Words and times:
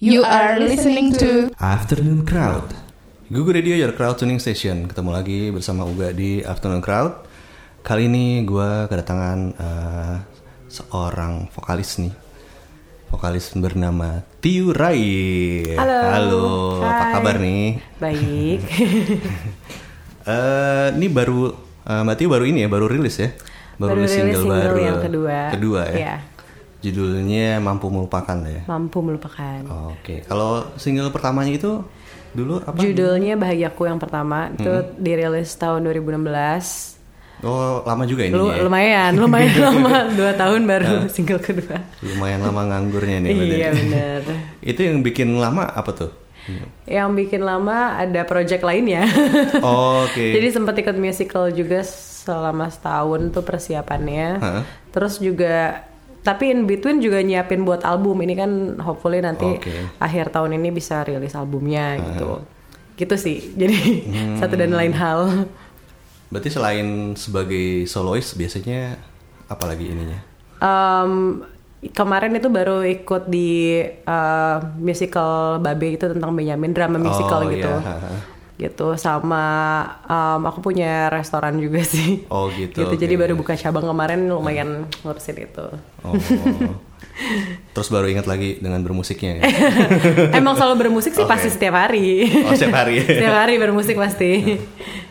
You 0.00 0.24
are 0.24 0.56
listening 0.56 1.12
to 1.20 1.52
Afternoon 1.60 2.24
Crowd. 2.24 2.72
Google 3.28 3.52
Radio 3.60 3.76
Your 3.76 3.92
Crowd 3.92 4.16
Tuning 4.16 4.40
Station. 4.40 4.88
Ketemu 4.88 5.12
lagi 5.12 5.52
bersama 5.52 5.84
Uga 5.84 6.16
di 6.16 6.40
Afternoon 6.40 6.80
Crowd. 6.80 7.28
Kali 7.84 8.08
ini 8.08 8.40
gue 8.40 8.88
kedatangan 8.88 9.38
eh, 9.60 10.16
seorang 10.72 11.52
vokalis 11.52 12.00
nih. 12.00 12.16
Vokalis 13.12 13.52
bernama 13.60 14.24
Tiu 14.40 14.72
Rai. 14.72 15.68
Halo. 15.76 16.00
Halo, 16.08 16.48
apa 16.80 17.04
Hai. 17.04 17.12
kabar 17.20 17.36
nih? 17.36 17.64
Baik. 18.00 18.60
Eh, 20.20 20.88
ini 20.96 21.12
baru 21.12 21.52
eh, 21.84 22.00
Mbak 22.08 22.16
Tiu 22.16 22.28
baru 22.32 22.48
ini 22.48 22.64
ya, 22.64 22.68
baru 22.72 22.88
rilis 22.88 23.20
ya. 23.20 23.36
Baru 23.76 24.00
rilis 24.00 24.16
rilis 24.16 24.36
single 24.36 24.48
baru 24.48 24.76
yang 24.80 25.00
kedua. 25.04 25.36
Kedua 25.52 25.82
ya. 25.92 25.96
Iya. 25.96 26.14
Judulnya 26.80 27.58
Mampu 27.58 27.88
Melupakan 27.88 28.38
ya. 28.40 28.64
Mampu 28.64 28.98
melupakan. 29.00 29.60
Oke, 29.92 30.24
kalau 30.24 30.64
single 30.74 31.08
pertamanya 31.08 31.52
itu 31.52 31.84
dulu 32.30 32.58
apa? 32.58 32.76
Judulnya 32.76 33.36
Bahagiaku 33.36 33.82
yang 33.84 33.98
pertama 33.98 34.48
itu 34.50 34.64
Hmm. 34.66 34.96
dirilis 34.96 35.52
tahun 35.54 35.84
2016. 35.84 36.96
Oh, 37.40 37.80
lama 37.82 38.04
juga 38.04 38.24
ini 38.24 38.36
Lu, 38.36 38.48
ya. 38.48 38.60
lumayan, 38.60 39.16
lumayan 39.16 39.56
lama. 39.66 40.08
Dua 40.10 40.32
tahun 40.34 40.60
baru 40.64 41.08
single 41.08 41.40
kedua. 41.40 41.80
Lumayan 42.00 42.40
lama 42.42 42.62
nganggurnya 42.66 43.16
nih. 43.18 43.32
iya 43.32 43.68
bener. 43.70 44.20
Itu 44.62 44.80
yang 44.82 45.00
bikin 45.00 45.36
lama 45.36 45.64
apa 45.64 45.90
tuh? 45.90 46.12
Yang 46.84 47.08
bikin 47.16 47.42
lama 47.42 47.96
ada 47.96 48.24
project 48.24 48.60
lainnya. 48.60 49.04
Oh, 49.60 50.04
Oke. 50.04 50.32
Jadi 50.32 50.48
sempat 50.48 50.72
ikut 50.74 50.96
musical 50.96 51.48
juga 51.48 51.80
selama 51.84 52.68
setahun 52.68 53.28
tuh 53.30 53.40
persiapannya. 53.40 54.28
Hah? 54.36 54.62
Terus 54.90 55.16
juga 55.16 55.84
tapi 56.20 56.52
in 56.52 56.68
between 56.68 57.00
juga 57.00 57.20
nyiapin 57.20 57.64
buat 57.64 57.80
album. 57.82 58.20
Ini 58.20 58.34
kan 58.36 58.50
hopefully 58.78 59.20
nanti 59.20 59.56
Oke. 59.56 59.96
akhir 59.96 60.30
tahun 60.30 60.56
ini 60.56 60.68
bisa 60.68 61.00
rilis 61.02 61.32
albumnya 61.32 61.96
gitu. 61.96 62.44
Gitu 62.96 63.14
sih. 63.16 63.38
Jadi 63.60 64.04
satu 64.36 64.54
dan 64.54 64.72
lain 64.72 64.92
hal. 64.92 65.48
Berarti 66.28 66.48
selain 66.52 67.16
sebagai 67.16 67.88
soloist 67.88 68.36
biasanya 68.36 69.00
apa 69.48 69.64
lagi 69.66 69.88
ininya? 69.88 70.20
Em, 70.60 71.42
kemarin 71.90 72.36
itu 72.36 72.46
baru 72.46 72.84
ikut 72.84 73.26
di 73.26 73.80
eh, 73.88 74.56
musical 74.76 75.56
Babe 75.58 75.96
itu 75.96 76.04
tentang 76.04 76.36
Benjamin 76.36 76.76
drama 76.76 77.00
musical 77.00 77.48
Oh, 77.48 77.50
gitu. 77.50 77.72
ha. 77.72 77.96
Gitu 78.60 79.00
sama 79.00 79.44
em, 80.04 80.42
aku 80.44 80.60
punya 80.60 81.08
restoran 81.08 81.56
juga 81.56 81.80
sih. 81.80 82.28
Oh 82.28 82.52
gitu. 82.52 82.84
oke. 82.84 83.00
Jadi 83.00 83.16
baru 83.16 83.32
buka 83.32 83.56
cabang 83.56 83.88
kemarin 83.88 84.28
lumayan 84.28 84.84
ngurusin 85.00 85.36
itu. 85.40 85.66
Oh. 86.04 86.12
Terus 87.72 87.88
baru 87.88 88.12
ingat 88.12 88.28
lagi 88.28 88.60
dengan 88.60 88.84
bermusiknya 88.84 89.40
ya? 89.40 89.42
Emang 90.40 90.56
selalu 90.56 90.88
bermusik 90.88 91.16
sih 91.16 91.24
Oke. 91.24 91.32
pasti 91.32 91.48
setiap 91.48 91.80
hari. 91.80 92.28
Oh 92.44 92.52
setiap 92.52 92.84
hari. 92.84 93.00
setiap 93.08 93.36
hari 93.40 93.56
bermusik 93.56 93.96
pasti. 93.96 94.60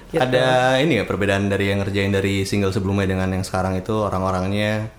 Gitu. 0.10 0.22
Ada 0.22 0.78
ini 0.82 1.02
ya 1.02 1.04
perbedaan 1.06 1.50
dari 1.50 1.70
yang 1.70 1.82
ngerjain 1.82 2.14
dari 2.14 2.46
single 2.46 2.74
sebelumnya 2.74 3.06
dengan 3.10 3.30
yang 3.30 3.46
sekarang 3.46 3.78
itu 3.78 3.94
orang-orangnya 3.94 4.90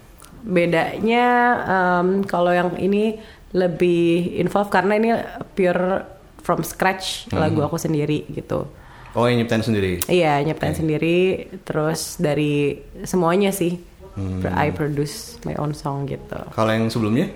Bedanya 0.41 1.27
em, 1.69 2.25
kalau 2.25 2.55
yang 2.55 2.73
ini 2.81 3.21
lebih 3.53 4.39
involved 4.41 4.73
karena 4.73 4.97
ini 4.97 5.11
pure 5.53 6.20
from 6.41 6.61
scratch 6.61 7.29
Hmm. 7.29 7.39
lagu 7.39 7.61
aku 7.61 7.77
sendiri 7.77 8.25
gitu. 8.29 8.67
Oh 9.11 9.27
yang 9.27 9.43
nyiptain 9.43 9.61
sendiri? 9.61 9.99
Iya 10.07 10.39
nyiptain 10.41 10.73
sendiri 10.73 11.17
terus 11.63 12.17
dari 12.17 12.79
semuanya 13.03 13.51
sih. 13.51 13.79
Hmm. 14.15 14.43
I 14.51 14.71
produce 14.71 15.39
my 15.43 15.55
own 15.57 15.71
song 15.73 16.07
gitu. 16.07 16.39
Kalau 16.51 16.71
yang 16.71 16.91
sebelumnya? 16.91 17.31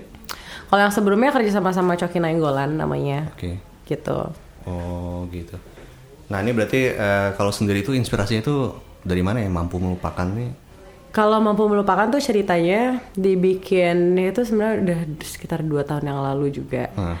Kalau 0.65 0.81
yang 0.81 0.93
sebelumnya 0.93 1.31
kerja 1.31 1.51
sama 1.53 1.71
sama 1.71 1.95
Coki 1.95 2.19
Nainggolan 2.19 2.75
namanya 2.75 3.31
Oke. 3.31 3.59
gitu. 3.85 4.27
Oh 4.65 5.23
gitu. 5.29 5.55
Nah 6.27 6.41
ini 6.41 6.51
berarti 6.51 6.89
eh, 6.89 7.29
kalau 7.33 7.53
sendiri 7.53 7.79
itu 7.79 7.93
inspirasinya 7.93 8.41
itu 8.41 8.73
dari 9.05 9.21
mana 9.21 9.39
ya 9.39 9.47
mampu 9.47 9.77
melupakan 9.77 10.25
nih? 10.25 10.51
Kalau 11.13 11.39
mampu 11.39 11.63
melupakan 11.63 12.11
tuh 12.11 12.19
ceritanya 12.19 12.99
dibikin 13.15 14.19
itu 14.19 14.43
sebenarnya 14.43 14.75
udah 14.83 14.99
sekitar 15.23 15.63
dua 15.63 15.87
tahun 15.87 16.11
yang 16.11 16.19
lalu 16.19 16.51
juga. 16.51 16.91
Hah. 16.91 17.15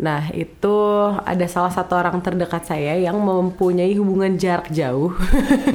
Nah 0.00 0.32
itu 0.32 0.76
ada 1.12 1.44
salah 1.44 1.68
satu 1.68 1.92
orang 1.92 2.24
terdekat 2.24 2.64
saya 2.64 2.96
yang 2.96 3.20
mempunyai 3.20 3.92
hubungan 3.92 4.32
jarak 4.34 4.72
jauh, 4.72 5.12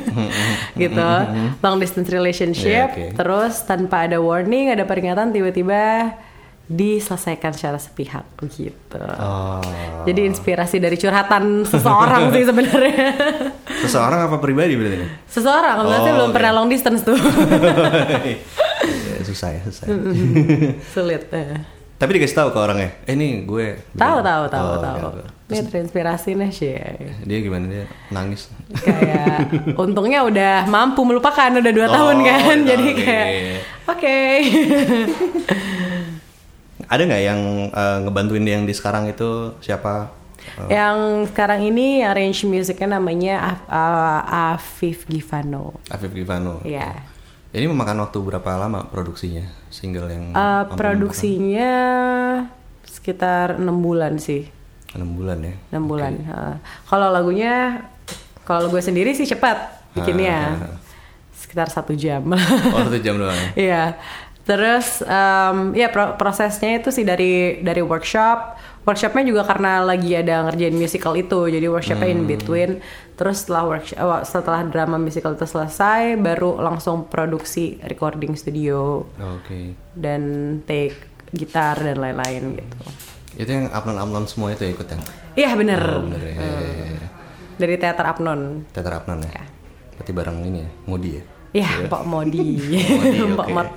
gitu, 0.82 1.10
long 1.62 1.78
distance 1.78 2.10
relationship. 2.10 2.90
Iya, 2.90 3.14
oke. 3.14 3.22
Terus 3.22 3.62
tanpa 3.64 4.10
ada 4.10 4.18
warning, 4.18 4.74
ada 4.74 4.82
peringatan, 4.82 5.30
tiba-tiba 5.30 6.18
diselesaikan 6.66 7.54
secara 7.54 7.78
sepihak, 7.78 8.26
gitu. 8.50 8.98
Oh. 9.22 9.62
Jadi 10.10 10.26
inspirasi 10.26 10.82
dari 10.82 10.98
curhatan 10.98 11.62
seseorang 11.62 12.34
sih 12.34 12.42
sebenarnya. 12.42 13.14
Seseorang 13.86 14.26
apa 14.26 14.42
pribadi 14.42 14.74
berarti? 14.74 15.06
seseorang, 15.30 15.86
berarti 15.86 16.10
Oh, 16.10 16.16
belum 16.18 16.32
pernah 16.34 16.52
long 16.58 16.66
distance 16.66 17.06
tuh, 17.06 17.14
Ya, 19.14 19.22
susah 19.22 19.54
ya, 19.54 19.62
susah. 19.62 19.86
sulit. 20.90 21.30
eh. 21.30 21.75
Tapi 21.96 22.12
dikasih 22.14 22.36
tahu 22.36 22.50
ke 22.50 22.60
orangnya, 22.60 22.90
eh 23.04 23.14
ini 23.14 23.44
gue. 23.44 23.80
Tahu 23.94 24.20
tahu 24.20 24.44
tahu 24.46 24.66
Oh, 24.68 24.78
tahu. 24.78 24.98
gitu. 25.00 25.24
Ini 25.46 25.60
terinspirasi 25.64 26.30
nih 26.34 26.52
sih. 26.52 26.76
Dia 27.22 27.38
gimana 27.40 27.66
dia 27.66 27.86
nangis? 28.10 28.52
Kayak 28.76 29.48
untungnya 29.76 30.20
udah 30.22 30.66
mampu 30.66 31.02
melupakan 31.02 31.48
udah 31.54 31.72
dua 31.72 31.88
Oh, 31.88 31.94
tahun 31.94 32.18
kan, 32.22 32.42
oke. 32.58 32.66
jadi 32.66 32.88
kayak 32.94 33.30
oke. 33.88 34.18
Ada 36.86 37.02
nggak 37.02 37.24
yang 37.24 37.42
eh, 37.72 37.98
ngebantuin 38.04 38.44
dia 38.44 38.54
yang 38.54 38.66
di 38.66 38.74
sekarang 38.74 39.08
itu 39.08 39.56
siapa? 39.60 40.12
Eh, 40.62 40.76
yang 40.76 41.26
sekarang 41.26 41.64
ini 41.64 42.02
arrange 42.02 42.44
musiknya 42.44 43.00
namanya 43.00 43.56
Af- 43.56 43.68
uh, 43.68 44.22
Afif 44.52 45.08
Givano. 45.08 45.80
Afif 45.88 46.12
Givano. 46.12 46.62
Iya. 46.62 46.94
Ini 47.56 47.66
memakan 47.66 48.04
waktu 48.04 48.20
berapa 48.20 48.52
lama 48.58 48.84
produksinya 48.84 49.48
single 49.70 50.12
yang 50.12 50.36
Uh, 50.36 50.68
produksinya 50.76 51.72
sekitar 52.84 53.56
enam 53.56 53.80
bulan 53.80 54.20
sih, 54.20 54.52
enam 54.92 55.16
bulan 55.16 55.40
ya? 55.40 55.56
enam 55.72 55.84
bulan. 55.86 56.14
Uh, 56.22 56.56
kalau 56.84 57.08
lagunya, 57.10 57.88
kalau 58.44 58.68
gue 58.68 58.82
sendiri 58.82 59.12
sih 59.12 59.24
cepat 59.24 59.72
bikinnya, 59.94 60.40
Ah. 60.60 60.76
sekitar 61.32 61.72
satu 61.72 61.96
jam. 61.96 62.28
Oh 62.28 62.82
satu 62.84 63.00
jam 63.00 63.16
doang. 63.16 63.32
ya? 63.32 63.48
Iya. 63.64 63.84
Terus 64.46 65.02
em, 65.02 65.74
ya 65.74 65.90
pro- 65.90 66.14
prosesnya 66.16 66.78
itu 66.78 66.94
sih 66.94 67.02
dari 67.02 67.60
dari 67.66 67.82
workshop. 67.82 68.62
Workshopnya 68.86 69.26
juga 69.26 69.42
karena 69.50 69.82
lagi 69.82 70.14
ada 70.14 70.46
ngerjain 70.46 70.78
musical 70.78 71.18
itu, 71.18 71.50
jadi 71.50 71.66
workshopnya 71.66 72.06
in 72.06 72.30
between. 72.30 72.78
Terus 73.18 73.42
setelah 73.42 73.66
workshop, 73.66 73.98
eh, 73.98 74.22
setelah 74.22 74.62
drama 74.70 75.02
musical 75.02 75.34
itu 75.34 75.50
selesai, 75.50 76.14
baru 76.22 76.62
langsung 76.62 77.10
produksi 77.10 77.82
recording 77.82 78.38
studio 78.38 79.10
Oke. 79.18 79.74
dan 79.98 80.22
take 80.70 80.94
gitar 81.34 81.82
dan 81.82 81.98
lain-lain 81.98 82.62
gitu. 82.62 82.78
Itu 83.42 83.50
yang 83.50 83.74
upload-upload 83.74 84.30
semua 84.30 84.54
itu 84.54 84.70
ya 84.70 84.72
ikut 84.78 84.88
yang? 84.88 85.02
Iya 85.34 85.50
bener. 85.58 85.82
Oh, 85.82 86.06
bener 86.06 86.22
ya. 86.22 86.36
Iya. 86.38 87.08
Dari 87.58 87.76
teater 87.82 88.06
Apnon. 88.06 88.70
Teater 88.70 88.94
Apnan 88.94 89.26
ya? 89.26 89.44
Berarti 89.98 90.12
bareng 90.14 90.38
ini 90.46 90.60
ya, 90.62 90.70
Modi 90.86 91.10
ya? 91.18 91.24
Iya, 91.56 91.88
Pak 91.88 92.04
Modi. 92.04 92.60
Pak. 93.32 93.48
Mat. 93.56 93.70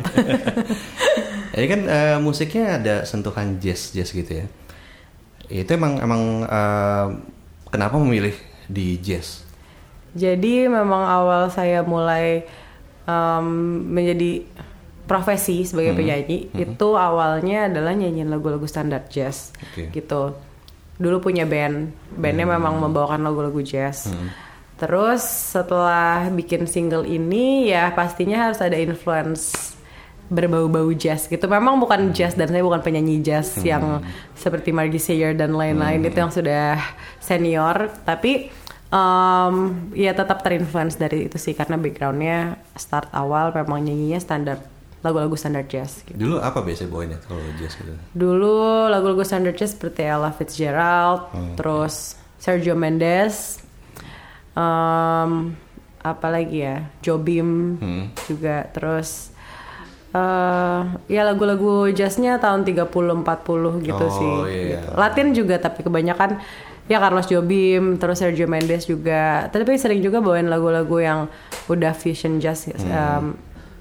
Jadi 1.54 1.66
kan 1.66 1.80
eh, 1.86 2.16
musiknya 2.18 2.64
ada 2.74 2.94
sentuhan 3.02 3.62
jazz 3.62 3.94
jazz 3.94 4.10
gitu 4.10 4.42
ya. 4.42 4.46
Itu 5.46 5.70
emang 5.72 6.02
emang 6.02 6.22
eh, 6.42 7.06
kenapa 7.70 7.94
memilih 7.96 8.34
di 8.66 8.98
jazz? 8.98 9.46
Jadi 10.10 10.66
memang 10.66 11.06
awal 11.06 11.46
saya 11.48 11.84
mulai 11.84 12.42
em, 13.04 13.46
menjadi 13.86 14.42
profesi 15.06 15.62
sebagai 15.62 15.94
Hmm. 15.94 16.00
penyanyi 16.00 16.38
itu 16.52 16.88
awalnya 16.96 17.70
adalah 17.70 17.94
nyanyiin 17.94 18.28
lagu-lagu 18.28 18.66
standar 18.66 19.06
jazz. 19.06 19.54
Hmm. 19.76 19.92
gitu. 19.94 20.34
Dulu 20.98 21.22
punya 21.22 21.46
band, 21.46 21.94
bandnya 22.10 22.42
memang 22.42 22.74
membawakan 22.82 23.22
lagu-lagu 23.22 23.62
jazz. 23.62 24.10
Terus 24.78 25.26
setelah 25.26 26.30
bikin 26.30 26.70
single 26.70 27.02
ini 27.02 27.74
ya 27.74 27.90
pastinya 27.90 28.46
harus 28.46 28.62
ada 28.62 28.78
influence 28.78 29.74
berbau-bau 30.30 30.92
jazz 30.94 31.26
gitu. 31.26 31.50
Memang 31.50 31.82
bukan 31.82 32.14
jazz 32.14 32.38
dan 32.38 32.52
saya 32.52 32.62
bukan 32.62 32.84
penyanyi 32.84 33.18
jazz 33.24 33.58
yang 33.64 34.04
seperti 34.38 34.70
Margie 34.70 35.02
Sayer 35.02 35.34
dan 35.34 35.56
lain-lain 35.56 36.04
itu 36.04 36.14
yang 36.14 36.30
sudah 36.30 36.78
senior. 37.18 37.90
Tapi 38.06 38.52
em, 38.92 39.54
ya 39.96 40.12
tetap 40.14 40.44
terinfluence 40.44 41.00
dari 41.00 41.26
itu 41.26 41.40
sih 41.40 41.56
karena 41.56 41.74
backgroundnya 41.80 42.60
start 42.76 43.10
awal 43.10 43.50
memang 43.50 43.82
nyanyinya 43.82 44.20
standar 44.22 44.62
lagu-lagu 45.02 45.34
standar 45.34 45.64
jazz. 45.66 46.04
Gitu. 46.04 46.18
Dulu 46.18 46.38
apa 46.38 46.62
biasanya 46.62 46.90
bawainnya 46.92 47.18
kalau 47.24 47.42
jazz 47.56 47.74
gitu? 47.80 47.94
Dulu 48.14 48.86
lagu-lagu 48.92 49.22
standar 49.24 49.56
jazz 49.56 49.74
seperti 49.74 50.04
Ella 50.04 50.30
Fitzgerald, 50.34 51.30
terus 51.54 52.18
Sergio 52.38 52.74
Mendes, 52.74 53.62
em, 54.58 55.54
apa 56.00 56.26
lagi 56.26 56.58
ya, 56.60 56.82
Jobim 56.98 57.78
Hmm. 57.78 58.04
juga, 58.24 58.66
terus 58.68 59.30
eh, 60.08 60.80
ya 61.06 61.22
lagu-lagu 61.22 61.86
jazznya 61.90 62.36
tahun 62.36 62.64
30-40 62.64 63.22
gitu 63.78 64.02
Oh, 64.02 64.10
sih. 64.10 64.34
iya. 64.48 64.80
gitu. 64.80 64.88
Latin 64.94 65.26
juga 65.32 65.56
tapi 65.58 65.84
kebanyakan 65.84 66.40
ya 66.84 66.96
Carlos 66.98 67.28
Jobim, 67.28 67.96
terus 67.96 68.16
Sergio 68.16 68.48
Mendes 68.48 68.84
juga. 68.84 69.46
Tapi 69.46 69.76
sering 69.76 70.00
juga 70.00 70.18
bawain 70.18 70.48
lagu-lagu 70.48 70.96
yang 70.98 71.28
udah 71.66 71.92
fusion 71.92 72.40
jazz, 72.40 72.64
Hmm. 72.64 72.88
em, 72.88 73.24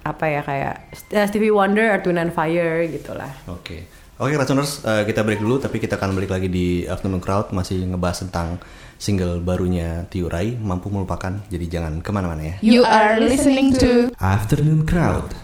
apa 0.04 0.26
ya 0.26 0.42
kayak 0.42 0.76
eh, 1.10 1.26
Stevie 1.26 1.50
Wonder, 1.50 1.84
Earth, 1.90 2.06
Wind 2.06 2.20
and 2.20 2.32
Fire 2.32 2.84
gitulah. 2.86 3.32
Oke. 3.48 3.88
Oke, 4.18 4.34
Racuners, 4.34 4.82
eh, 4.82 5.06
kita 5.06 5.22
break 5.22 5.46
dulu 5.46 5.62
tapi 5.62 5.78
kita 5.78 5.94
akan 5.94 6.18
balik 6.18 6.34
lagi 6.34 6.50
di 6.50 6.82
Afternoon 6.90 7.22
Crowd 7.22 7.54
masih 7.54 7.86
ngebahas 7.86 8.26
tentang 8.26 8.58
single 8.98 9.46
barunya 9.46 10.10
Tiu 10.10 10.26
Rai, 10.26 10.58
Mampu 10.58 10.90
Melupakan. 10.90 11.38
Jadi 11.54 11.70
jangan 11.70 12.02
ke 12.02 12.10
mana-mana 12.10 12.42
ya. 12.42 12.56
You 12.66 12.82
are 12.82 13.22
listening 13.22 13.78
to 13.78 14.10
Afternoon 14.18 14.90
Crowd. 14.90 15.38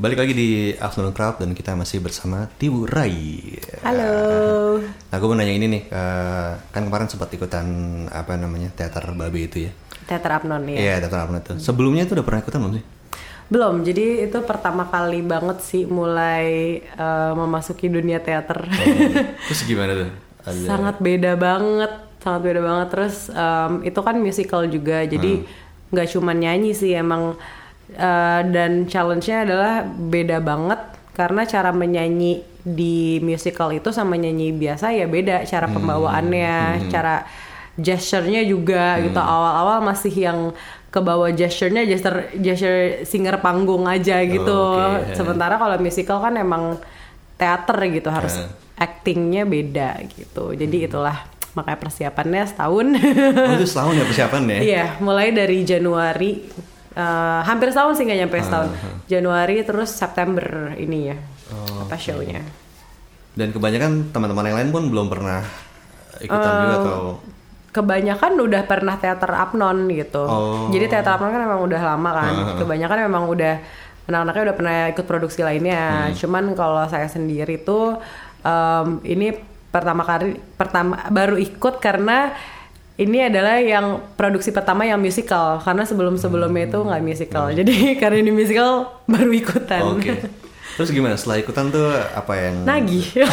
Balik 0.00 0.16
lagi 0.16 0.32
di 0.32 0.72
Afternoon 0.72 1.12
Crowd 1.12 1.44
dan 1.44 1.52
kita 1.52 1.76
masih 1.76 2.00
bersama 2.00 2.48
Tiu 2.56 2.88
Rai. 2.88 3.52
Halo. 3.84 4.16
Nah, 5.12 5.22
gue 5.22 5.28
mau 5.30 5.36
nanya 5.38 5.54
ini 5.54 5.66
nih, 5.70 5.82
eh, 5.92 6.50
kan 6.72 6.82
kemarin 6.88 7.06
sempat 7.06 7.30
ikutan 7.36 7.68
apa 8.10 8.34
namanya 8.34 8.72
teater 8.74 9.12
babi 9.12 9.46
itu 9.46 9.68
ya? 9.68 9.72
Teater 10.08 10.40
Abnon 10.40 10.64
ya. 10.72 10.78
Iya, 10.80 10.94
teater 11.04 11.20
apa 11.20 11.36
itu? 11.36 11.54
Sebelumnya 11.60 12.08
itu 12.08 12.16
udah 12.16 12.24
pernah 12.26 12.40
ikutan 12.40 12.58
belum 12.64 12.74
sih? 12.80 12.84
Belum, 13.44 13.84
jadi 13.84 14.24
itu 14.24 14.38
pertama 14.42 14.88
kali 14.88 15.20
banget 15.20 15.60
sih 15.60 15.84
mulai 15.84 16.46
eh, 16.80 17.32
memasuki 17.36 17.86
dunia 17.86 18.18
teater. 18.18 18.64
Terus 19.46 19.60
gimana 19.64 19.92
tuh? 19.94 20.10
Ada- 20.44 20.68
sangat 20.68 20.96
beda 21.00 21.32
banget, 21.36 21.92
sangat 22.20 22.40
beda 22.42 22.60
banget. 22.60 22.88
Terus 22.92 23.16
em, 23.28 23.72
itu 23.82 24.00
kan 24.00 24.16
musical 24.18 24.64
juga, 24.66 25.04
jadi 25.04 25.44
nggak 25.90 26.08
cuma 26.12 26.32
nyanyi 26.32 26.72
sih 26.72 26.92
emang. 26.94 27.36
eh, 27.84 28.40
dan 28.48 28.88
challenge-nya 28.88 29.44
adalah 29.44 29.84
beda 29.84 30.40
banget 30.40 30.80
karena 31.12 31.44
cara 31.44 31.68
menyanyi 31.68 32.40
di 32.64 33.20
musical 33.20 33.68
itu 33.70 33.92
sama 33.92 34.16
nyanyi 34.16 34.56
biasa 34.56 34.88
ya 34.88 35.04
beda 35.04 35.44
cara 35.44 35.68
pembawaannya, 35.68 36.56
cara 36.88 37.28
gesture-nya 37.76 38.40
juga 38.42 39.04
gitu. 39.04 39.20
Awal-awal 39.20 39.84
masih 39.84 40.14
yang 40.16 40.40
ke 40.94 41.02
bawah 41.02 41.26
gesture-nya 41.28 41.82
gesture 41.82 42.30
gesture 42.38 43.02
singer 43.02 43.42
panggung 43.42 43.82
aja 43.84 44.22
gitu. 44.22 44.78
oke. 44.78 45.10
Sementara 45.12 45.58
kalau 45.58 45.74
musical 45.76 46.22
kan 46.22 46.38
emang 46.38 46.78
teater 47.34 47.74
gitu 47.90 48.08
harus 48.08 48.38
Eh. 48.38 48.46
actingnya 48.76 49.42
beda 49.42 49.98
gitu. 50.08 50.54
Jadi 50.54 50.86
itulah 50.86 51.26
makanya 51.52 51.78
persiapannya 51.80 52.42
setahun. 52.46 52.86
Oh, 52.94 53.54
itu 53.54 53.66
setahun 53.74 53.92
ya 53.92 54.04
persiapan 54.04 54.42
ya? 54.48 54.58
Iya, 54.60 54.84
mulai 54.98 55.30
dari 55.30 55.62
Januari 55.62 56.46
eh, 56.94 57.40
hampir 57.42 57.74
setahun 57.74 57.98
sih 57.98 58.06
nggak 58.06 58.18
nyampe 58.20 58.38
setahun. 58.38 58.70
Januari 59.06 59.56
terus 59.62 59.90
September 59.90 60.46
ini 60.76 61.10
ya. 61.10 61.18
apa 61.54 61.94
show-nya. 61.94 62.38
Dan 63.34 63.50
kebanyakan 63.50 64.10
teman-teman 64.10 64.46
yang 64.46 64.58
lain 64.58 64.70
pun 64.70 64.82
belum 64.88 65.06
pernah 65.06 65.42
ikutan 66.16 66.52
juga 66.62 66.76
atau 66.80 67.00
Kebanyakan 67.74 68.38
udah 68.38 68.62
pernah 68.70 68.94
teater 68.94 69.34
Apnon 69.34 69.90
gitu. 69.90 70.22
Oh. 70.22 70.70
Jadi 70.70 70.86
teater 70.86 71.18
Apnon 71.18 71.34
kan 71.34 71.42
memang 71.42 71.60
udah 71.66 71.80
lama 71.82 72.10
kan. 72.14 72.34
Kebanyakan 72.62 72.98
memang 73.10 73.26
udah 73.26 73.54
anak-anaknya 74.06 74.42
udah 74.46 74.56
pernah 74.56 74.76
ikut 74.94 75.06
produksi 75.10 75.42
lainnya. 75.42 76.14
Cuman 76.14 76.54
kalau 76.54 76.86
saya 76.86 77.10
sendiri 77.10 77.58
tuh 77.58 77.98
em, 78.46 79.02
ini 79.02 79.34
pertama 79.74 80.06
kali 80.06 80.38
pertama 80.54 81.10
baru 81.10 81.34
ikut 81.34 81.82
karena 81.82 82.30
ini 82.94 83.26
adalah 83.26 83.58
yang 83.58 83.98
produksi 84.14 84.54
pertama 84.54 84.86
yang 84.86 85.02
musical 85.02 85.58
karena 85.58 85.82
sebelum 85.82 86.14
sebelumnya 86.14 86.70
itu 86.70 86.78
nggak 86.78 87.02
musical 87.02 87.50
jadi 87.50 87.74
karena 88.00 88.22
ini 88.22 88.30
musical 88.30 89.02
baru 89.10 89.34
ikutan 89.34 89.82
Oke. 89.98 90.14
Terus 90.74 90.90
gimana 90.90 91.14
setelah 91.14 91.38
ikutan 91.38 91.68
tuh 91.68 91.86
apa 91.90 92.34
yang 92.36 92.62
nagih 92.62 93.06
gitu. 93.14 93.30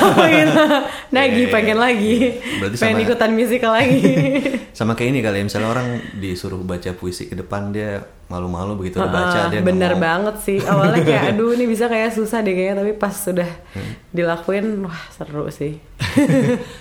nagih 1.09 1.45
Iya, 1.45 1.51
pengen 1.51 1.73
iya. 1.73 1.83
lagi 1.83 2.15
Berarti 2.57 2.75
pengen 2.77 2.95
sama- 2.95 3.03
ikutan 3.03 3.29
musical 3.31 3.71
lagi 3.71 4.01
sama 4.71 4.91
kayak 4.93 5.09
ini 5.09 5.19
kali 5.19 5.38
ya 5.38 5.45
misalnya 5.45 5.69
orang 5.69 5.88
disuruh 6.15 6.57
baca 6.59 6.91
puisi 6.91 7.25
ke 7.25 7.33
depan 7.33 7.69
dia 7.69 7.99
malu-malu 8.25 8.77
begitu 8.77 8.97
udah 8.97 9.09
baca 9.09 9.39
dia 9.49 9.59
bener 9.59 9.93
mau. 9.93 10.01
banget 10.01 10.35
sih 10.39 10.57
awalnya 10.59 11.01
kayak 11.01 11.23
aduh 11.31 11.51
ini 11.51 11.65
bisa 11.65 11.85
kayak 11.85 12.11
susah 12.11 12.39
deh 12.39 12.51
kayaknya 12.51 12.75
tapi 12.79 12.91
pas 12.93 13.11
sudah 13.11 13.49
Hmm. 13.71 13.91
dilakuin 14.09 14.65
wah 14.81 15.01
seru 15.09 15.47
sih 15.47 15.79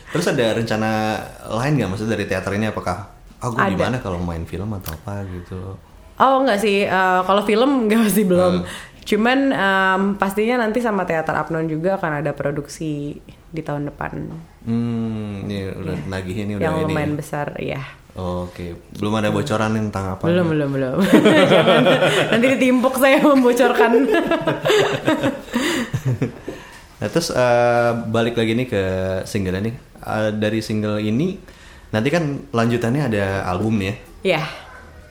Terus 0.06 0.26
ada 0.26 0.52
rencana 0.52 0.90
lain 1.48 1.72
nggak 1.74 1.88
maksudnya 1.88 2.14
dari 2.14 2.26
teater 2.26 2.52
ini 2.52 2.66
apakah 2.66 3.10
aku 3.38 3.54
Ada. 3.54 3.70
gimana 3.70 3.96
kalau 3.98 4.18
main 4.18 4.42
film 4.42 4.70
atau 4.72 4.92
apa 4.92 5.22
gitu? 5.24 5.78
oh 6.16 6.34
enggak 6.38 6.58
sih 6.58 6.82
eh, 6.82 7.20
kalau 7.22 7.40
film 7.40 7.86
enggak 7.86 8.04
sih 8.06 8.22
belum 8.22 8.60
Hmm. 8.60 8.66
Cuman 9.10 9.38
em, 9.50 10.02
pastinya 10.14 10.60
nanti 10.60 10.78
sama 10.78 11.02
teater 11.02 11.34
Apnon 11.34 11.66
juga 11.66 11.98
akan 11.98 12.22
ada 12.22 12.30
produksi 12.30 13.18
di 13.50 13.60
tahun 13.60 13.90
depan 13.90 14.12
Hmm, 14.60 15.42
ini 15.42 15.66
udah 15.72 15.96
nagih 16.06 16.36
ini 16.38 16.52
udah 16.54 16.62
yang 16.62 16.76
ini. 16.78 16.86
lumayan 16.86 17.14
besar 17.14 17.56
ya 17.58 17.82
Oke, 18.12 18.74
belum 18.92 19.14
ada 19.16 19.30
bocoran 19.30 19.70
nih 19.70 19.82
tentang 19.86 20.06
apa? 20.12 20.24
belum 20.24 20.46
belum 20.48 20.68
belum 20.70 20.96
Jangan. 21.50 21.82
nanti 22.30 22.46
ditimpuk 22.50 22.94
saya 22.94 23.18
membocorkan 23.20 23.90
Nah 27.00 27.08
terus 27.08 27.32
eh, 27.32 27.90
balik 28.06 28.36
lagi 28.36 28.52
nih 28.52 28.66
ke 28.66 28.82
single 29.24 29.56
nih. 29.58 29.72
Eh, 29.96 30.30
dari 30.34 30.60
single 30.60 31.00
ini 31.00 31.40
nanti 31.90 32.08
kan 32.08 32.22
lanjutannya 32.46 33.02
ada 33.08 33.24
album 33.46 33.80
nih 33.80 33.88
ya. 33.88 33.96
ya 34.36 34.42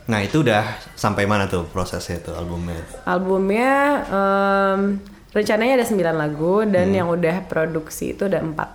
Nah 0.10 0.20
itu 0.20 0.42
udah 0.42 0.66
sampai 0.94 1.24
mana 1.24 1.46
tuh 1.46 1.64
prosesnya 1.66 2.18
tuh 2.20 2.34
albumnya? 2.34 2.82
albumnya 3.06 3.72
em, 4.10 4.98
rencananya 5.30 5.74
ada 5.76 5.86
9 5.86 5.96
lagu 6.16 6.54
Hmm. 6.60 6.72
dan 6.72 6.88
yang 6.90 7.08
udah 7.08 7.46
produksi 7.46 8.12
itu 8.12 8.26
ada 8.26 8.42
empat 8.42 8.70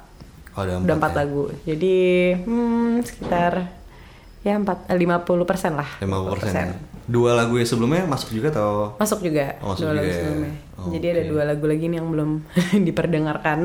Oh, 0.55 0.63
ada 0.63 0.79
udah 0.79 0.95
empat 0.95 1.13
ya? 1.13 1.17
lagu 1.19 1.43
jadi 1.67 1.97
hmm, 2.39 3.03
sekitar 3.03 3.53
ya 4.41 4.55
empat 4.55 4.87
lima 4.95 5.19
puluh 5.19 5.43
persen 5.43 5.75
lah 5.75 5.99
50 5.99 6.31
persen. 6.33 6.67
Dua 7.05 7.35
lagu 7.35 7.59
yang 7.59 7.67
sebelumnya 7.67 8.07
masuk 8.07 8.31
juga 8.31 8.49
atau? 8.49 8.95
masuk 8.97 9.19
juga 9.21 9.59
Oh, 9.59 9.75
masuk 9.75 9.83
dua 9.83 9.93
lagu 9.93 10.07
juga 10.07 10.09
ya. 10.09 10.21
sebelumnya 10.23 10.53
Oh, 10.75 10.89
jadi 10.89 11.07
ada 11.11 11.23
dua 11.27 11.43
lagu 11.45 11.65
lagi 11.67 11.85
nih 11.85 11.99
yang 11.99 12.09
belum 12.09 12.31
diperdengarkan 12.87 13.59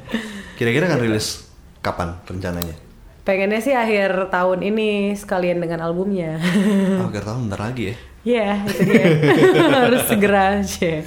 Kira-kira 0.56 0.86
akan 0.86 0.98
rilis 0.98 1.44
kapan 1.78 2.16
rencananya? 2.24 2.76
Pengennya 3.22 3.58
sih 3.58 3.72
akhir 3.72 4.28
tahun 4.28 4.62
ini 4.62 5.14
sekalian 5.14 5.58
dengan 5.58 5.82
albumnya 5.82 6.38
Oh, 7.00 7.08
akhir 7.08 7.22
tahun 7.22 7.48
bentar 7.48 7.62
lagi 7.62 7.84
ya. 7.84 7.96
Iya 8.22 8.62
itu 8.64 8.82
dia 8.86 9.04
harus 9.82 10.02
segera 10.06 10.62
aja 10.62 11.02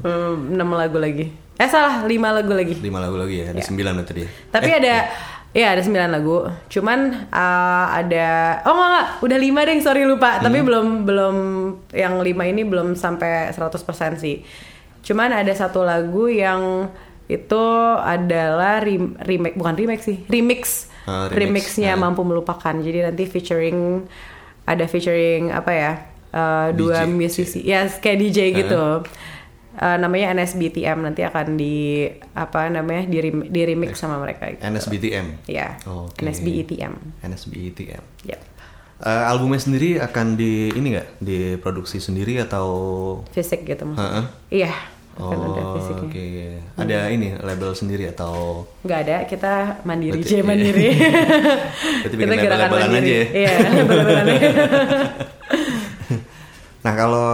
Hmm, 0.00 0.56
enam 0.56 0.72
lagu 0.72 0.96
lagi 0.96 1.28
eh 1.54 1.68
salah 1.68 2.08
lima 2.08 2.32
lagu 2.32 2.48
lagi 2.50 2.72
Lima 2.80 2.96
lagu 2.96 3.20
lagi 3.20 3.44
ya, 3.44 3.52
ada 3.52 3.60
sembilan 3.60 4.00
itu 4.00 4.12
dia. 4.16 4.28
Tapi 4.48 4.70
ada 4.72 4.94
ya 5.50 5.74
ada 5.74 5.82
9 5.82 5.92
lagu. 6.08 6.46
Cuman 6.70 7.28
uh, 7.28 7.86
ada 7.90 8.28
oh 8.64 8.72
enggak, 8.72 8.88
enggak 8.88 9.06
udah 9.20 9.38
5 9.60 9.68
deh, 9.68 9.78
sorry 9.84 10.02
lupa. 10.06 10.40
Tapi 10.40 10.58
belum 10.62 11.04
belum 11.04 11.36
yang 11.92 12.16
5 12.16 12.24
ini 12.24 12.62
belum 12.64 12.96
sampai 12.96 13.52
100% 13.52 13.76
sih. 14.16 14.40
Cuman 15.04 15.36
ada 15.36 15.52
satu 15.52 15.84
lagu 15.84 16.32
yang 16.32 16.88
itu 17.26 17.64
adalah 17.94 18.80
rem- 18.80 19.20
remake 19.20 19.54
bukan 19.54 19.74
remake 19.76 20.00
sih, 20.00 20.16
remix. 20.26 20.88
Ah, 21.02 21.26
remix. 21.26 21.36
Remixnya 21.70 21.92
Ah. 21.92 22.00
mampu 22.00 22.20
melupakan. 22.20 22.74
Jadi 22.74 22.98
nanti 23.00 23.24
featuring 23.24 24.04
ada 24.62 24.84
featuring 24.84 25.50
apa 25.50 25.70
ya? 25.70 25.92
uh, 26.30 26.70
dua 26.70 27.02
DJ. 27.02 27.10
musisi. 27.10 27.60
Ya 27.60 27.86
kayak 27.86 28.18
DJ 28.18 28.38
gitu. 28.54 29.02
Uh, 29.72 29.96
namanya 29.96 30.34
NSBTM 30.34 30.98
nanti 31.00 31.22
akan 31.22 31.54
di 31.54 32.04
apa 32.32 32.66
namanya 32.68 33.06
di, 33.06 33.18
rem- 33.18 33.46
di 33.46 33.60
remix 33.64 33.96
sama 33.96 34.18
mereka 34.18 34.46
gitu. 34.46 34.60
NSBTM. 34.60 35.26
Ya, 35.46 35.78
Oke. 35.84 36.20
NSBETM. 36.20 37.22
NSBTM. 37.22 38.02
Ya, 38.24 38.38
Eh, 39.00 39.08
albumnya 39.24 39.56
sendiri 39.56 39.96
akan 39.96 40.36
di 40.36 40.68
ini 40.70 40.92
nggak 40.92 41.08
diproduksi 41.18 41.96
sendiri 41.96 42.36
atau? 42.36 42.68
fisik 43.32 43.64
gitu 43.64 43.88
maksudnya. 43.88 44.12
Heeh. 44.12 44.24
Iya, 44.60 44.72
Oh, 44.76 44.99
akan 45.16 45.38
ada 45.42 45.62
oke. 45.62 45.72
fisiknya. 45.76 46.26
Ada 46.74 46.98
ini 47.10 47.34
label 47.36 47.70
sendiri 47.72 48.08
atau? 48.08 48.64
Nggak 48.82 49.00
ada, 49.04 49.16
kita 49.24 49.52
mandiri, 49.82 50.22
Berarti- 50.22 50.30
C 50.32 50.44
mandiri. 50.48 50.88
Berarti 52.02 52.14
bikin 52.14 52.30
label-labelan 52.30 52.90
aja 52.94 53.12
ya? 53.12 53.26
Iya, 53.30 53.54
aja. 54.22 54.38
Nah 56.80 56.92
kalau 56.96 57.28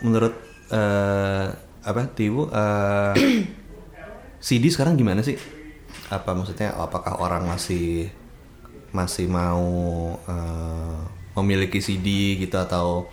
menurut 0.00 0.34
eh, 0.70 1.46
apa 1.84 2.02
Tiwu 2.14 2.46
eh, 2.48 3.12
CD 4.46 4.70
sekarang 4.70 4.94
gimana 4.94 5.20
sih? 5.20 5.34
Apa 6.12 6.36
maksudnya? 6.36 6.76
Apakah 6.76 7.18
orang 7.18 7.48
masih 7.48 8.12
masih 8.94 9.26
mau 9.26 9.66
eh, 10.28 10.98
memiliki 11.34 11.82
CD 11.82 12.38
gitu 12.38 12.54
atau 12.54 13.10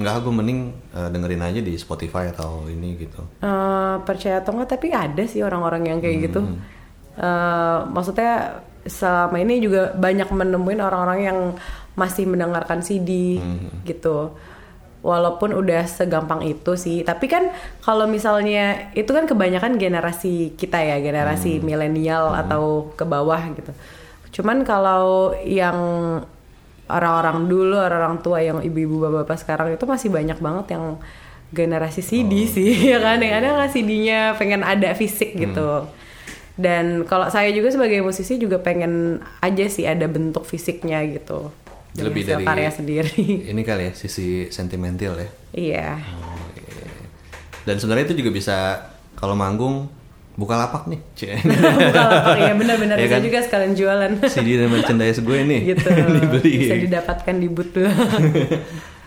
enggak? 0.00 0.24
Gue 0.24 0.32
mending 0.32 0.60
eh, 0.90 1.08
dengerin 1.08 1.42
aja 1.44 1.60
di 1.60 1.74
Spotify 1.76 2.32
atau 2.32 2.64
ini 2.66 2.96
gitu. 2.96 3.20
Eh, 3.38 3.94
percaya 4.02 4.40
atau 4.40 4.56
enggak, 4.56 4.74
tapi 4.74 4.90
ada 4.90 5.22
sih 5.24 5.40
orang-orang 5.40 5.86
yang 5.86 5.98
kayak 6.00 6.16
gitu. 6.26 6.40
Hmm. 6.40 6.58
Eh, 7.14 7.78
maksudnya 7.86 8.60
selama 8.80 9.36
ini 9.36 9.60
juga 9.60 9.92
banyak 9.92 10.32
menemuin 10.32 10.80
orang-orang 10.80 11.20
yang 11.20 11.38
masih 11.92 12.24
mendengarkan 12.24 12.80
CD 12.80 13.36
Hmm. 13.36 13.84
gitu. 13.84 14.32
walaupun 15.00 15.56
udah 15.56 15.88
segampang 15.88 16.44
itu 16.44 16.76
sih 16.76 17.00
tapi 17.00 17.24
kan 17.24 17.48
kalau 17.80 18.04
misalnya 18.04 18.92
itu 18.92 19.08
kan 19.08 19.24
kebanyakan 19.24 19.80
generasi 19.80 20.52
kita 20.60 20.76
ya 20.76 21.00
generasi 21.00 21.56
milenial 21.64 22.36
atau 22.36 22.92
ke 22.92 23.08
bawah 23.08 23.40
gitu 23.56 23.72
cuman 24.28 24.60
kalau 24.60 25.32
yang 25.40 25.72
orang-orang 26.90 27.46
dulu 27.46 27.74
orang-orang 27.74 28.18
tua 28.18 28.38
yang 28.40 28.58
ibu-ibu 28.58 28.98
bapak-bapak 29.00 29.38
sekarang 29.38 29.68
itu 29.72 29.84
masih 29.84 30.10
banyak 30.10 30.38
banget 30.38 30.74
yang 30.74 30.98
generasi 31.50 31.98
CD 32.00 32.46
sih 32.46 32.90
ya 32.90 32.98
kan? 32.98 33.18
yang 33.18 33.42
ada 33.42 33.48
nggak 33.56 33.70
CD-nya 33.70 34.34
pengen 34.34 34.62
ada 34.62 34.94
fisik 34.94 35.34
gitu. 35.34 35.86
Dan 36.54 37.08
kalau 37.08 37.26
saya 37.26 37.48
juga 37.50 37.72
sebagai 37.72 38.04
musisi 38.04 38.36
juga 38.36 38.60
pengen 38.60 39.18
aja 39.40 39.64
sih 39.66 39.88
ada 39.88 40.04
bentuk 40.04 40.44
fisiknya 40.44 41.00
gitu. 41.08 41.48
Dari 41.90 42.06
Lebih 42.06 42.22
dari- 42.22 42.44
karya 42.46 42.70
sendiri. 42.70 43.24
Ini 43.50 43.62
kali 43.64 43.90
ya 43.90 43.92
sisi 43.96 44.46
sentimental 44.52 45.16
ya. 45.16 45.28
iya. 45.50 45.88
Dan 47.64 47.76
sebenarnya 47.76 48.12
itu 48.12 48.24
juga 48.24 48.30
bisa 48.32 48.56
kalau 49.16 49.36
manggung 49.36 49.88
buka 50.40 50.56
lapak 50.56 50.88
nih. 50.88 51.00
Cie. 51.12 51.36
Bukalapak 51.92 52.36
ya 52.40 52.52
benar-benar 52.56 52.96
bisa 52.96 53.12
kan? 53.12 53.20
juga 53.20 53.38
sekalian 53.40 53.72
jualan 53.74 54.12
CD 54.24 54.56
dan 54.56 54.68
merchandise 54.68 55.20
gue 55.20 55.38
nih 55.44 55.60
gitu 55.70 55.88
dibeli. 56.16 56.52
bisa 56.58 56.76
didapatkan 56.80 57.34
di 57.36 57.46
booth 57.46 57.70
tuh 57.70 57.84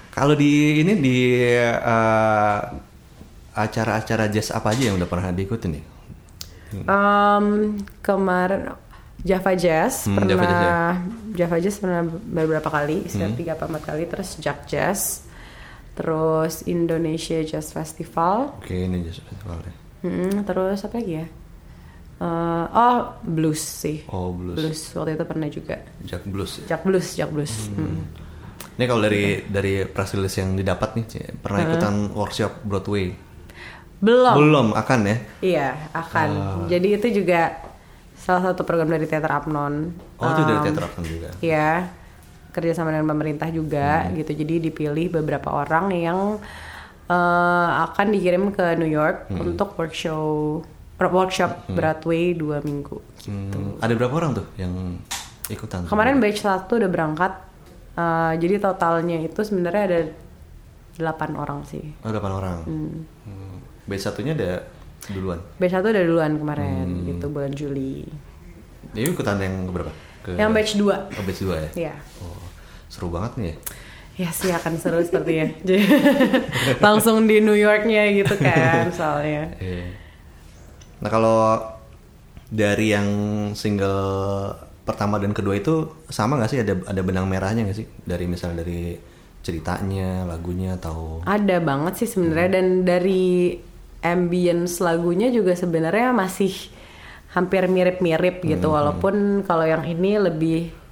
Kalau 0.10 0.34
di 0.34 0.52
ini 0.80 0.94
di 0.96 1.18
eh, 1.58 2.60
acara-acara 3.52 4.26
jazz 4.28 4.50
apa 4.50 4.70
aja 4.70 4.88
yang 4.88 4.96
udah 4.96 5.06
pernah 5.06 5.30
diikutin 5.30 5.72
nih? 5.72 5.84
Em, 6.80 7.46
kemarin 8.00 8.74
Java 9.20 9.54
Jazz 9.54 10.04
Hmm, 10.04 10.18
pernah 10.18 10.30
Java 10.30 10.44
Jazz 10.44 10.58
ya. 10.60 10.78
Java 11.36 11.58
Jazz 11.58 11.78
pernah 11.78 12.02
beberapa 12.04 12.68
kali 12.68 13.06
sekitar 13.06 13.30
Hmm. 13.30 13.38
tiga 13.38 13.52
atau 13.54 13.66
empat 13.68 13.84
kali 13.88 14.04
terus 14.06 14.38
Jack 14.38 14.66
Jazz 14.66 15.26
terus 15.94 16.66
Indonesia 16.66 17.38
Jazz 17.42 17.70
Festival 17.70 18.58
Oke, 18.58 18.74
ini 18.76 19.02
jazz 19.02 19.18
festival 19.20 19.62
ya. 19.62 19.74
Mm, 20.04 20.44
terus 20.44 20.80
apa 20.82 20.98
lagi 20.98 21.14
ya 21.16 21.28
Eh, 22.16 22.26
oh 22.70 22.98
blues 23.22 23.60
sih 23.60 24.06
Oh, 24.08 24.32
blues. 24.32 24.56
blues 24.56 24.82
waktu 24.94 25.12
itu 25.14 25.26
pernah 25.26 25.48
juga 25.50 25.76
Jack 26.02 26.24
Blues. 26.24 26.52
ya. 26.58 26.64
Jack 26.70 26.82
Blues 26.84 27.08
Jack 27.14 27.30
Blues 27.30 27.54
Hmm. 27.70 27.84
Mm. 27.90 28.04
Ini 28.74 28.84
kalau 28.86 29.02
dari 29.02 29.24
dari 29.44 29.74
press 29.84 30.14
release 30.14 30.40
yang 30.40 30.54
didapat 30.54 30.96
nih, 30.96 31.06
pernah 31.36 31.60
ikutan 31.64 31.94
workshop 32.12 32.64
Broadway? 32.64 33.14
belum 34.00 34.34
Belum 34.34 34.68
akan 34.74 35.00
ya? 35.04 35.18
Iya, 35.40 35.68
akan. 35.92 36.30
Ah. 36.34 36.66
Jadi 36.68 36.88
itu 36.92 37.08
juga 37.14 37.54
salah 38.14 38.50
satu 38.50 38.62
program 38.62 38.90
dari 38.90 39.06
Teater 39.06 39.30
Apnon. 39.30 39.94
Oh, 40.18 40.28
itu 40.28 40.42
dari 40.42 40.58
Um, 40.58 40.66
teater 40.66 40.84
akan 40.86 41.04
juga. 41.04 41.30
Iya, 41.40 41.70
kerjasama 42.50 42.90
dengan 42.90 43.08
pemerintah 43.10 43.48
juga 43.48 44.04
Hmm. 44.04 44.18
gitu. 44.18 44.32
Jadi 44.34 44.54
dipilih 44.64 45.08
beberapa 45.14 45.54
orang 45.54 45.86
yang 45.92 46.20
eh, 47.06 47.70
akan 47.82 48.08
dikirim 48.10 48.50
ke 48.50 48.76
New 48.76 48.88
York 48.88 49.28
Hmm. 49.28 49.44
untuk 49.46 49.76
workshop 49.76 50.64
workshop 51.04 51.68
Broadway 51.68 52.32
dua 52.32 52.64
minggu. 52.64 52.96
Hmm, 53.28 53.76
ada 53.78 53.92
berapa 53.92 54.14
orang 54.14 54.32
tuh 54.34 54.48
yang 54.56 54.72
ikutan? 55.46 55.84
Kemarin 55.84 56.18
batch 56.18 56.40
satu 56.42 56.78
udah 56.78 56.88
berangkat. 56.88 57.34
eh, 57.94 58.34
jadi 58.40 58.58
totalnya 58.58 59.22
itu 59.22 59.38
sebenarnya 59.38 59.84
ada 59.86 60.00
delapan 60.94 61.30
orang 61.36 61.60
sih. 61.64 61.94
Oh, 62.02 62.10
8 62.10 62.26
orang. 62.32 62.58
Hmm. 62.66 63.06
Batch 63.84 64.04
satunya 64.04 64.34
ada 64.34 64.66
duluan. 65.10 65.38
Batch 65.58 65.74
satu 65.74 65.92
udah 65.92 66.02
duluan 66.02 66.34
kemarin 66.34 66.88
Hmm. 66.90 67.06
gitu 67.06 67.26
bulan 67.28 67.52
Juli. 67.52 68.08
Dia 68.94 69.06
ikutan 69.06 69.38
yang 69.38 69.70
berapa? 69.70 69.94
Ke... 70.22 70.34
Yang 70.34 70.52
batch 70.52 70.72
2. 70.74 70.90
Oh, 70.90 71.22
batch 71.22 71.42
2 71.44 71.54
ya? 71.54 71.70
Iya. 71.90 71.96
Oh, 72.18 72.42
seru 72.88 73.12
banget 73.12 73.32
nih 73.36 73.46
ya. 73.46 73.56
Ya 74.14 74.30
sih 74.30 74.54
akan 74.54 74.78
seru 74.78 75.02
sepertinya. 75.02 75.50
Langsung 76.86 77.26
di 77.26 77.42
New 77.42 77.58
Yorknya 77.58 78.14
gitu 78.14 78.38
kan 78.38 78.94
soalnya. 78.94 79.58
Iya. 79.58 79.90
Nah 81.02 81.10
kalau 81.10 81.58
dari 82.54 82.94
yang 82.94 83.10
single 83.58 84.54
pertama 84.86 85.18
dan 85.18 85.34
kedua 85.34 85.58
itu 85.58 85.90
sama 86.14 86.38
nggak 86.38 86.52
sih 86.52 86.60
ada 86.62 86.78
ada 86.86 87.02
benang 87.02 87.26
merahnya 87.26 87.66
nggak 87.66 87.78
sih 87.82 87.88
dari 88.06 88.30
misalnya 88.30 88.62
dari 88.62 88.94
ceritanya 89.44 90.30
lagunya 90.30 90.78
atau 90.78 91.26
Ada 91.26 91.58
banget 91.60 92.04
sih 92.04 92.10
sebenarnya 92.14 92.50
dan 92.62 92.68
dari 92.86 93.58
ambience 94.04 94.84
lagunya 94.84 95.32
juga 95.34 95.56
sebenarnya 95.56 96.14
masih 96.14 96.52
hampir 97.34 97.66
mirip-mirip 97.66 98.46
gitu 98.46 98.70
walaupun 98.70 99.42
kalau 99.42 99.66
yang 99.66 99.82
ini 99.88 100.22
lebih 100.22 100.83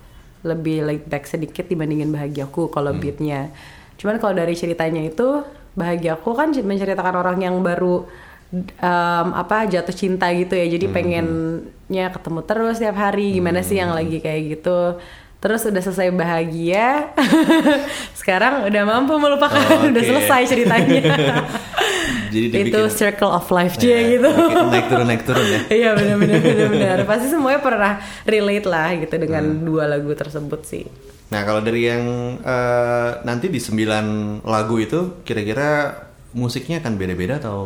lebih 0.41 0.81
laid 0.81 1.03
back 1.05 1.25
sedikit 1.25 1.65
dibandingin 1.65 2.09
bahagiaku 2.09 2.67
kalau 2.67 2.91
beatnya. 2.91 3.53
Cuman 3.95 4.17
kalau 4.17 4.33
dari 4.33 4.53
ceritanya 4.53 5.01
itu 5.01 5.45
bahagiaku 5.71 6.33
kan 6.33 6.51
menceritakan 6.51 7.15
orang 7.15 7.37
yang 7.39 7.55
baru 7.61 8.03
em, 8.51 9.27
apa 9.31 9.65
jatuh 9.65 9.93
cinta 9.93 10.27
gitu 10.31 10.51
ya. 10.51 10.65
Jadi 10.67 10.85
pengennya 10.87 12.05
ketemu 12.09 12.39
terus 12.41 12.77
tiap 12.77 12.95
hari 12.95 13.37
gimana 13.37 13.61
sih 13.61 13.77
yang 13.77 13.93
lagi 13.93 14.17
kayak 14.17 14.57
gitu. 14.57 14.97
Terus 15.37 15.65
udah 15.65 15.81
selesai 15.81 16.13
bahagia 16.13 17.09
sekarang 18.19 18.69
udah 18.69 18.83
mampu 18.85 19.17
melupakan 19.17 19.57
Oh, 19.73 19.89
udah 19.89 19.97
oke. 19.97 20.05
selesai 20.05 20.41
ceritanya 20.45 21.01
Jadi 22.27 22.45
itu 22.47 22.55
dibikin- 22.61 22.89
circle 22.89 23.29
of 23.29 23.45
life 23.47 23.75
Ya, 23.75 23.91
aja 23.93 23.97
gitu 24.09 24.29
oke, 24.29 24.55
naik 24.67 24.85
turun 24.87 25.05
naik 25.05 25.23
turun 25.23 25.45
ya. 25.45 25.59
iya 25.79 25.89
benar-benar 25.91 26.39
benar-benar 26.39 26.97
pasti 27.09 27.27
semuanya 27.27 27.59
pernah 27.59 27.93
relate 28.23 28.65
lah 28.65 28.89
gitu 28.95 29.15
dengan 29.15 29.43
Hmm. 29.43 29.61
dua 29.61 29.83
lagu 29.85 30.11
tersebut 30.11 30.61
sih 30.63 30.85
Nah 31.27 31.41
kalau 31.41 31.59
dari 31.59 31.85
yang 31.85 32.03
eh, 32.37 33.09
nanti 33.21 33.47
di 33.47 33.57
sembilan 33.57 34.05
lagu 34.43 34.75
itu 34.75 34.99
kira-kira 35.21 35.95
musiknya 36.31 36.79
akan 36.79 36.93
beda-beda 36.95 37.37
atau 37.37 37.59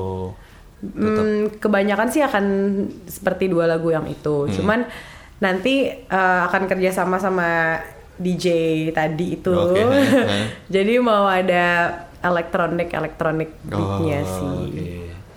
Hmm, 0.77 1.49
kebanyakan 1.55 2.07
sih 2.07 2.21
akan 2.21 2.45
seperti 3.05 3.47
dua 3.47 3.65
lagu 3.65 3.89
yang 3.89 4.05
itu. 4.05 4.45
Hmm. 4.45 4.53
Cuman 4.53 4.79
nanti 5.39 5.89
eh, 5.89 6.41
akan 6.43 6.67
kerja 6.67 6.93
sama 6.93 7.17
sama 7.17 7.79
DJ 8.15 8.45
tadi 8.91 9.35
itu. 9.35 9.49
Oke, 9.49 9.81
heeh. 9.81 10.45
Jadi 10.75 10.93
mau 10.99 11.25
ada 11.25 11.89
elektronik 12.25 12.89
elektronik 12.89 13.49
beatnya 13.63 14.19
Oh, 14.19 14.33
sih. 14.33 14.49
oke. 14.65 14.87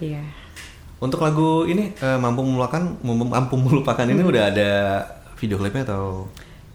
Iya. 0.01 0.23
Untuk 0.99 1.21
lagu 1.21 1.63
ini 1.65 1.95
eh, 1.95 2.19
mampu 2.19 2.43
melupakan 2.43 2.83
mampu 3.05 3.55
melupakan 3.55 4.03
ini 4.03 4.19
udah 4.21 4.45
ada 4.49 4.71
video 5.37 5.57
klipnya 5.57 5.85
atau 5.85 6.27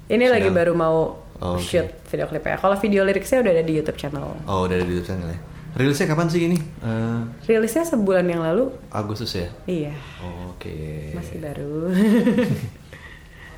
Ini 0.06 0.28
lagi 0.28 0.48
Sedang- 0.48 0.58
baru 0.58 0.74
mau 0.74 0.98
Oh, 1.42 1.58
oke. 1.58 1.64
shoot 1.64 1.88
video 2.08 2.28
klipnya. 2.28 2.56
Kalau 2.56 2.78
video 2.78 3.02
liriknya 3.04 3.42
udah 3.42 3.52
ada 3.52 3.64
di 3.64 3.74
YouTube 3.74 3.98
channel. 3.98 4.32
oh 4.44 4.64
udah 4.64 4.76
ada 4.76 4.86
di 4.86 4.94
YouTube 4.94 5.10
channel 5.10 5.28
ya? 5.28 5.40
Rilisnya 5.74 6.06
kapan 6.06 6.28
sih 6.30 6.46
ini? 6.46 6.58
Eh, 6.80 7.20
Rilisnya 7.50 7.84
sebulan 7.84 8.24
yang 8.24 8.40
lalu. 8.40 8.70
Agustus 8.88 9.34
ya? 9.34 9.50
Iya, 9.66 9.92
Oke. 10.48 11.10
masih 11.12 11.42
baru. 11.42 11.90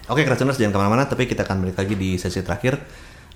Oke, 0.08 0.22
Krasuners 0.22 0.56
jangan 0.56 0.72
ke 0.72 0.80
mana-mana, 0.80 1.04
tapi 1.04 1.26
kita 1.26 1.42
akan 1.42 1.62
balik 1.62 1.76
lagi 1.76 1.94
di 1.94 2.16
sesi 2.16 2.40
terakhir 2.40 2.78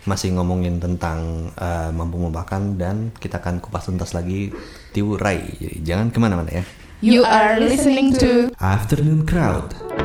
masih 0.07 0.35
ngomongin 0.35 0.79
tentang 0.79 1.51
eh, 1.59 1.89
mampu 1.91 2.15
melupakan 2.21 2.61
dan 2.79 3.11
kita 3.19 3.43
akan 3.43 3.59
kupas 3.59 3.87
tuntas 3.91 4.15
lagi 4.15 4.51
Tiwurai. 4.95 5.39
Jadi 5.59 5.77
jangan 5.83 6.07
ke 6.13 6.17
mana-mana 6.21 6.51
ya. 6.51 6.63
You 6.99 7.23
are 7.23 7.59
listening 7.59 8.11
to 8.19 8.51
Afternoon 8.59 9.23
Crowd. 9.23 9.98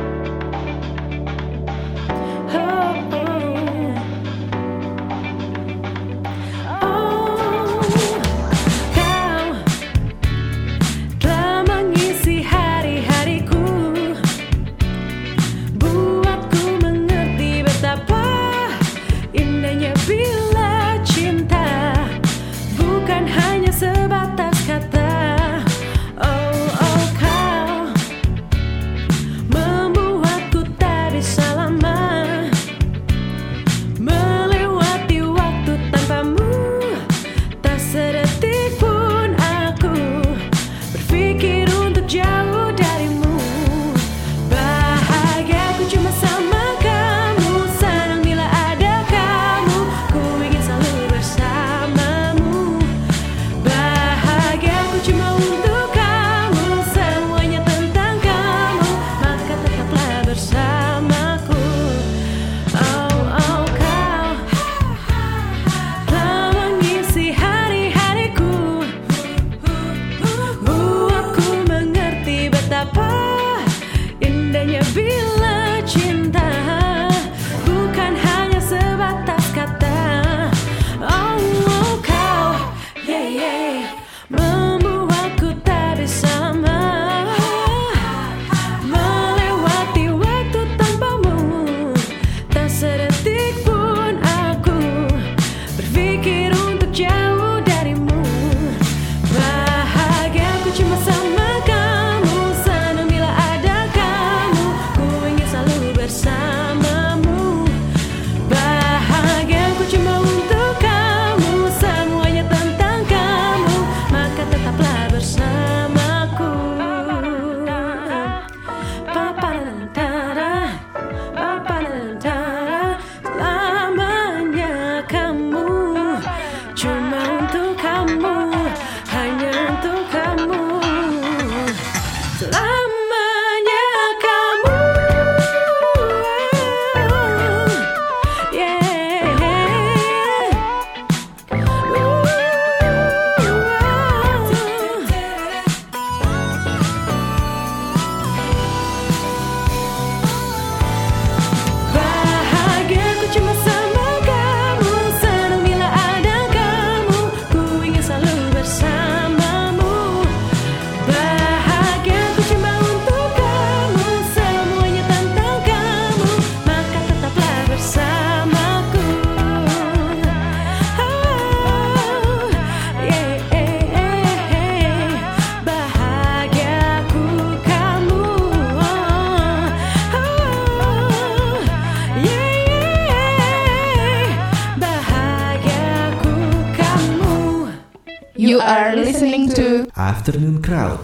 Afternoon 190.05 190.61
Crowd. 190.61 191.01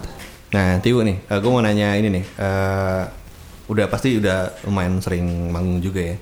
Nah, 0.54 0.78
Tiu 0.78 1.02
nih, 1.02 1.26
uh, 1.26 1.38
gue 1.42 1.50
mau 1.50 1.64
nanya 1.64 1.96
ini 1.98 2.08
nih. 2.12 2.24
eh, 2.38 3.02
udah 3.66 3.86
pasti 3.88 4.20
udah 4.20 4.62
lumayan 4.68 5.00
sering 5.00 5.48
manggung 5.50 5.80
juga 5.82 6.14
ya. 6.14 6.16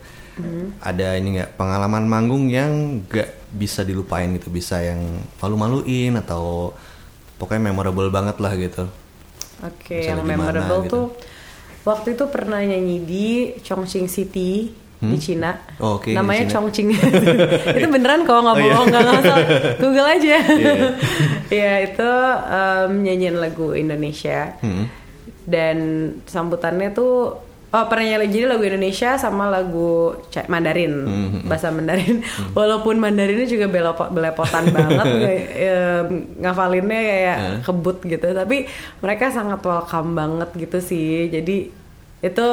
Ada 0.81 1.21
ini 1.21 1.37
nggak 1.37 1.61
pengalaman 1.61 2.09
manggung 2.09 2.49
yang 2.49 3.05
nggak 3.05 3.53
bisa 3.53 3.85
dilupain 3.85 4.31
gitu, 4.39 4.49
bisa 4.49 4.81
yang 4.81 5.01
malu-maluin 5.43 6.17
atau 6.17 6.73
pokoknya 7.37 7.69
memorable 7.69 8.09
banget 8.09 8.41
lah 8.41 8.53
gitu. 8.57 8.89
Oke, 9.61 10.01
Misalnya 10.01 10.25
yang 10.25 10.31
memorable 10.41 10.81
gitu. 10.87 10.89
tuh 10.89 11.07
waktu 11.85 12.17
itu 12.17 12.25
pernah 12.33 12.65
nyanyi 12.65 12.97
di 13.05 13.27
Chongqing 13.61 14.09
City 14.09 14.73
di 15.03 15.17
Cina. 15.17 15.57
Oh, 15.77 15.97
di 15.97 16.13
Namanya 16.13 16.45
Cina. 16.45 16.53
Chongqing. 16.55 16.89
itu 17.77 17.87
beneran 17.89 18.23
kok 18.23 18.37
nggak 18.37 18.53
Oh, 18.53 18.59
iya. 18.59 18.69
bohong, 18.71 18.87
nggak 18.87 19.03
nggak 19.03 19.23
salah. 19.23 19.47
Google 19.77 20.09
aja. 20.11 20.37
Iya. 20.53 20.75
Iya 21.51 21.73
itu 21.85 22.11
em, 22.47 22.91
nyanyiin 23.01 23.37
lagu 23.37 23.73
Indonesia 23.73 24.55
Hmm. 24.59 24.87
dan 25.43 25.77
sambutannya 26.25 26.91
tuh 26.91 27.41
Oh 27.71 27.87
pernah 27.87 28.03
nyanyi 28.05 28.35
jadi 28.35 28.47
lagu 28.49 28.67
Indonesia 28.67 29.15
sama 29.15 29.47
lagu 29.47 30.11
Mandarin 30.45 30.91
Hmm, 31.01 31.47
bahasa 31.47 31.71
Mandarin 31.71 32.19
walaupun 32.59 32.99
Mandarinnya 32.99 33.47
juga 33.47 33.67
belepo- 33.67 34.11
belepotan 34.11 34.67
banget 34.69 35.07
kayak, 35.07 35.47
em, 35.55 36.07
ngafalinnya 36.37 36.99
kayak 37.01 37.39
Hmm. 37.39 37.59
kebut 37.63 38.03
gitu 38.05 38.27
tapi 38.29 38.67
mereka 38.99 39.31
sangat 39.31 39.63
welcome 39.63 40.13
banget 40.13 40.51
gitu 40.59 40.83
sih 40.83 41.31
jadi 41.31 41.71
itu 42.21 42.47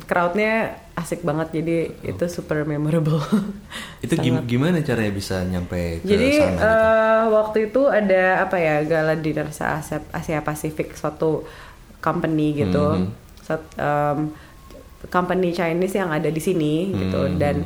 crowdnya 0.00 0.78
asik 0.94 1.20
banget 1.20 1.48
jadi 1.54 1.76
itu 2.04 2.24
super 2.26 2.62
memorable 2.62 3.16
Itu 4.04 4.14
gim- 4.16 4.44
gimana 4.44 4.80
caranya 4.80 5.08
bisa 5.10 5.40
nyampe 5.42 5.98
ke 5.98 6.06
jadi 6.06 6.28
sana 6.34 6.52
gitu? 6.52 6.66
eh, 6.66 7.22
waktu 7.30 7.58
itu 7.66 7.82
ada 7.86 8.22
apa 8.42 8.56
ya 8.56 8.76
gala 8.82 9.14
dinner 9.14 9.48
Asia, 9.48 9.80
Asia 10.10 10.40
Pasifik 10.40 10.92
suatu 10.92 11.48
company 11.98 12.52
gitu, 12.58 12.84
Mhm. 12.98 13.08
Sat- 13.40 13.72
em, 13.74 14.34
company 15.08 15.50
Chinese 15.50 15.94
yang 15.94 16.10
ada 16.10 16.28
di 16.28 16.38
sini 16.38 16.90
gitu 16.90 17.20
Mhm. 17.24 17.36
dan 17.36 17.56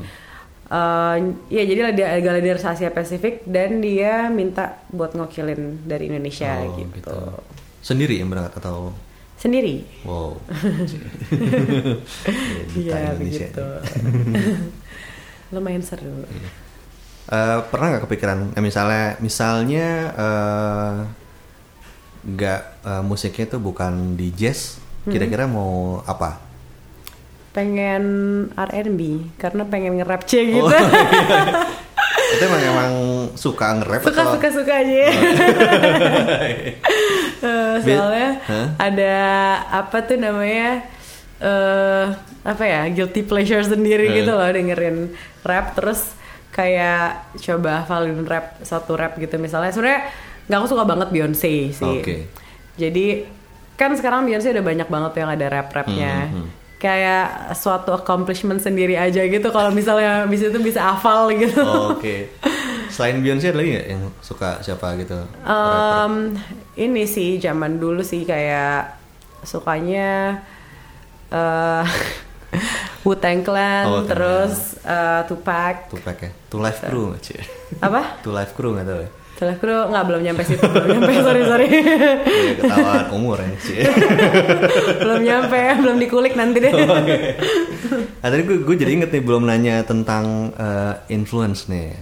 eh, 0.66 1.16
ya 1.48 1.62
jadi 1.62 1.80
ada 1.88 2.04
gala 2.20 2.38
dinner 2.38 2.58
Asia 2.58 2.90
Pasifik 2.90 3.42
dan 3.44 3.78
dia 3.78 4.28
minta 4.28 4.76
buat 4.88 5.12
ngokilin 5.12 5.82
dari 5.82 6.06
Indonesia 6.06 6.62
Oh, 6.62 6.74
gitu. 6.76 7.16
Sendiri 7.80 8.18
yang 8.18 8.28
berangkat 8.28 8.54
atau 8.56 8.90
sendiri. 9.36 9.84
wow. 10.02 10.34
Ya, 12.76 12.76
Iya 12.76 13.08
begitu. 13.16 13.64
Lumayan 15.54 15.80
seru. 15.80 16.26
Eh, 17.26 17.58
pernah 17.70 17.86
nggak 17.94 18.04
kepikiran 18.06 18.38
eh, 18.54 18.62
misalnya 18.62 19.18
misalnya 19.18 19.86
eh, 20.14 20.94
nggak 22.26 22.62
eh, 22.82 23.02
musiknya 23.02 23.46
tuh 23.46 23.60
bukan 23.60 24.14
di 24.14 24.30
jazz 24.30 24.78
Hmm. 25.06 25.14
kira-kira 25.14 25.46
mau 25.46 26.02
apa 26.02 26.42
Pengen 27.54 28.02
R&B 28.52 29.32
karena 29.38 29.62
pengen 29.62 29.96
nge-rap 29.96 30.26
cie 30.26 30.50
gitu. 30.50 30.66
Oh, 30.66 30.68
itu 32.28 32.42
emang 32.42 32.62
emang 32.64 32.92
suka 33.34 33.66
nge-rap 33.74 34.02
suka 34.02 34.18
atau 34.18 34.34
suka 34.34 34.48
suka 34.50 34.72
aja. 34.74 35.02
Eh, 37.36 37.76
soalnya 37.78 38.30
Hah? 38.42 38.66
ada 38.80 39.14
apa 39.70 40.02
tuh 40.02 40.16
namanya 40.16 40.82
eh 41.36 42.04
apa 42.42 42.64
ya 42.64 42.88
guilty 42.88 43.20
pleasure 43.22 43.60
sendiri 43.62 44.08
Eh. 44.08 44.14
gitu 44.18 44.32
loh 44.32 44.48
dengerin 44.48 45.12
rap. 45.42 45.76
Terus 45.76 46.16
kayak 46.48 47.28
coba 47.36 47.84
hafalin 47.84 48.24
rap 48.24 48.56
satu 48.62 48.96
rap 48.96 49.14
gitu 49.14 49.36
misalnya. 49.36 49.68
Sebenarnya 49.68 50.08
nggak 50.48 50.58
aku 50.58 50.68
suka 50.68 50.84
banget 50.84 51.08
Beyonce 51.10 51.52
sih. 51.70 51.84
Oke. 52.00 52.16
jadi 52.74 53.24
kan 53.74 53.92
sekarang 53.92 54.24
Beyonce 54.24 54.50
udah 54.50 54.64
banyak 54.64 54.84
banget 54.86 55.12
yang 55.16 55.28
ada 55.30 55.46
rap 55.50 55.68
rapnya 55.70 56.28
Hmm, 56.28 56.48
kayak 56.76 57.56
suatu 57.56 57.96
accomplishment 57.96 58.60
sendiri 58.60 58.94
aja 58.96 59.24
gitu. 59.24 59.48
Kalau 59.48 59.72
misalnya 59.72 60.28
bisa 60.28 60.52
itu 60.52 60.60
bisa 60.60 60.92
hafal 60.92 61.32
gitu. 61.32 61.60
Oh, 61.64 61.96
oke. 61.96 62.28
Selain 62.92 63.18
Beyonce 63.20 63.50
ada 63.50 63.58
lagi 63.60 63.70
nggak 63.76 63.88
yang 63.92 64.02
suka 64.20 64.60
siapa 64.60 64.94
gitu? 65.00 65.18
Um, 65.42 66.36
ini 66.76 67.04
sih 67.04 67.36
zaman 67.40 67.76
dulu 67.80 68.00
sih 68.04 68.22
kayak 68.24 68.96
sukanya 69.42 70.40
uh, 71.36 71.84
Wu 73.04 73.14
Tang 73.18 73.42
Clan, 73.42 73.84
Oh, 73.86 74.02
terus 74.06 74.78
uh, 74.82 75.22
Tupac, 75.28 75.90
Tupac 75.90 76.16
ya? 76.18 76.30
Two 76.50 76.58
Life 76.58 76.80
Crew 76.82 77.12
nggak 77.12 77.22
cie 77.22 77.42
apa? 77.82 78.18
Two 78.22 78.32
Life 78.34 78.54
Crew 78.54 78.74
nggak 78.74 78.86
tahu 78.86 79.00
ya 79.02 79.10
Tupac 79.36 79.56
Crew 79.56 79.80
nggak 79.86 80.04
belum 80.06 80.20
nyampe 80.22 80.42
situ, 80.42 80.64
belum 80.64 80.88
nyampe 80.90 81.12
sorry 81.26 81.42
sorry, 81.44 81.68
Ya, 81.68 81.84
ketahuan 82.56 83.06
umur 83.12 83.36
ya 83.36 83.52
cie 83.58 83.84
belum 85.04 85.20
nyampe, 85.22 85.60
belum 85.78 85.96
dikulik 85.98 86.32
nanti 86.32 86.58
deh. 86.58 86.72
Ah, 88.18 88.28
tadi 88.28 88.42
gue, 88.42 88.58
gue 88.58 88.74
jadi 88.74 88.92
inget 88.92 89.10
nih 89.10 89.22
belum 89.22 89.44
nanya 89.44 89.80
tentang 89.80 90.50
eh, 90.52 90.94
influence 91.08 91.68
nih. 91.68 91.94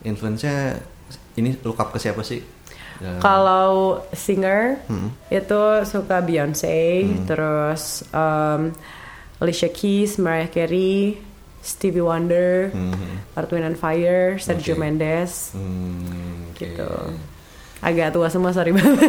Influence-nya 0.00 0.80
ini 1.36 1.58
look 1.60 1.76
up 1.76 1.90
ke 1.90 1.98
siapa 1.98 2.22
sih? 2.22 2.40
Ya, 2.96 3.18
Kalau 3.18 4.00
singer 4.10 4.80
Hmm. 4.86 5.12
itu 5.26 5.60
suka 5.84 6.20
Beyonce, 6.20 7.04
terus 7.24 8.04
um, 8.10 8.72
Alicia 9.38 9.68
Keys, 9.68 10.16
Mariah 10.16 10.48
Carey, 10.48 11.20
Stevie 11.60 12.00
Wonder, 12.00 12.68
Mhm. 12.70 13.36
Earth, 13.36 13.50
Wind 13.50 13.66
and 13.66 13.76
Fire, 13.76 14.36
Sergio 14.36 14.72
Oke. 14.72 14.80
Mendes. 14.80 15.52
Hmm, 15.52 16.19
gitu 16.60 16.88
agak 17.80 18.12
tua 18.12 18.28
semua 18.28 18.52
sorry 18.52 18.70
banget 18.76 19.08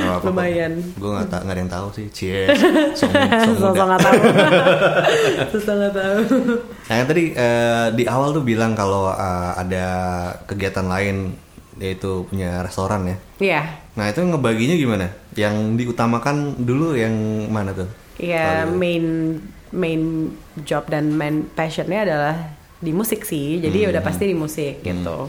apa-apa. 0.00 0.22
lumayan 0.24 0.78
Gue 0.94 1.10
nggak 1.10 1.26
tak 1.26 1.40
nggak 1.42 1.52
ada 1.52 1.60
yang 1.60 1.72
tahu 1.72 1.86
sih. 1.90 2.06
Cie. 2.08 2.46
Sosok 3.50 3.74
nggak 3.76 3.98
tahu 3.98 4.14
sosok 5.50 5.74
nggak 5.76 5.92
tahu 5.92 6.18
Nah, 6.86 6.94
yang 6.96 7.06
tadi 7.06 7.24
eh, 7.32 7.86
di 7.92 8.04
awal 8.06 8.30
tuh 8.30 8.42
bilang 8.42 8.72
kalau 8.72 9.10
eh, 9.10 9.52
ada 9.56 9.86
kegiatan 10.44 10.86
lain 10.86 11.34
yaitu 11.76 12.22
punya 12.24 12.60
restoran 12.60 13.02
ya. 13.04 13.16
iya 13.40 13.62
Nah 13.92 14.06
itu 14.06 14.20
ngebaginya 14.20 14.76
gimana? 14.76 15.06
Yang 15.32 15.54
diutamakan 15.76 16.36
dulu 16.60 16.94
yang 16.94 17.12
mana 17.48 17.72
tuh? 17.72 17.90
iya 18.16 18.62
Kalau- 18.62 18.76
main 18.76 19.04
main 19.70 20.02
job 20.60 20.86
dan 20.86 21.10
main 21.10 21.42
passionnya 21.48 22.04
adalah 22.04 22.36
di 22.76 22.90
musik 22.90 23.22
sih 23.22 23.58
jadi 23.58 23.78
Hmm. 23.82 23.90
udah 23.90 24.02
pasti 24.02 24.24
di 24.24 24.36
musik 24.36 24.80
gitu 24.80 25.26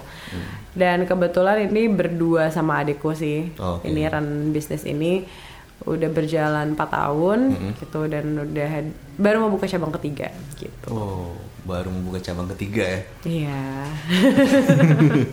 dan 0.74 1.04
kebetulan 1.04 1.68
ini 1.68 1.88
berdua 1.88 2.48
sama 2.48 2.80
adikku 2.80 3.12
sih 3.12 3.52
Oke. 3.56 3.86
ini 3.86 4.04
run 4.04 4.28
bisnis 4.50 4.84
ini 4.84 5.24
udah 5.82 6.08
berjalan 6.08 6.72
4 6.72 6.80
tahun 6.88 7.40
Hmm. 7.52 7.72
gitu 7.76 8.02
dan 8.06 8.26
udah 8.36 8.70
baru 9.16 9.38
mau 9.40 9.50
buka 9.50 9.66
cabang 9.66 9.90
ketiga 9.98 10.30
gitu 10.56 10.88
Oh, 10.88 11.34
baru 11.62 11.90
membuka 11.90 12.22
cabang 12.22 12.46
ketiga 12.50 12.86
ya. 12.86 13.00
iya 13.24 13.62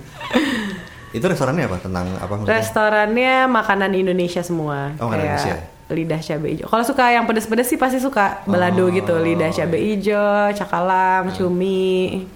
Itu 1.08 1.24
restorannya 1.24 1.64
apa? 1.64 1.80
Tentang 1.80 2.06
apa 2.14 2.28
maksudnya? 2.30 2.52
Restorannya 2.54 3.34
makanan 3.48 3.96
Indonesia 3.96 4.44
semua. 4.44 4.92
Oh, 5.00 5.08
kayak 5.08 5.24
Indonesia. 5.40 5.56
Lidah 5.88 6.20
cabai 6.20 6.50
hijau. 6.52 6.66
Kalau 6.68 6.84
suka 6.84 7.04
yang 7.08 7.24
pedes-pedes 7.24 7.64
sih 7.66 7.80
pasti 7.80 7.96
suka 7.96 8.44
balado 8.44 8.84
Oh, 8.84 8.92
gitu. 8.92 9.16
Lidah 9.16 9.48
iya. 9.48 9.56
cabai 9.58 9.80
hijau, 9.88 10.52
cakalang, 10.52 11.32
cumi. 11.32 12.28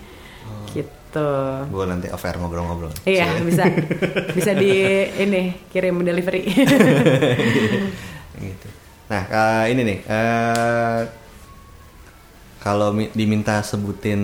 Gitu. 1.12 1.28
Gue 1.68 1.84
nanti 1.84 2.08
affair 2.08 2.40
ngobrol-ngobrol. 2.40 2.88
Iya, 3.04 3.36
Cie. 3.36 3.44
bisa. 3.44 3.64
Bisa 4.36 4.56
di 4.56 4.72
ini 5.12 5.42
kirim 5.68 6.00
delivery. 6.00 6.48
gitu. 8.40 8.68
Nah, 9.06 9.22
eh, 9.28 9.64
ini 9.68 9.82
nih. 9.84 9.98
eh, 10.02 11.00
kalau 12.58 12.96
mi- 12.96 13.12
diminta 13.12 13.60
sebutin 13.60 14.22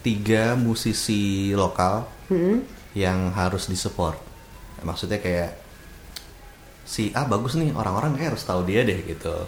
tiga 0.00 0.58
musisi 0.58 1.54
lokal 1.54 2.02
Hmm. 2.26 2.66
yang 2.92 3.30
harus 3.30 3.70
disupport, 3.70 4.18
maksudnya 4.82 5.22
kayak 5.22 5.54
si 6.82 7.14
A 7.14 7.24
bagus 7.24 7.54
nih 7.54 7.70
orang-orang 7.70 8.16
kayak 8.16 8.34
harus 8.34 8.42
tahu 8.42 8.66
dia 8.66 8.82
deh 8.82 9.06
gitu. 9.06 9.46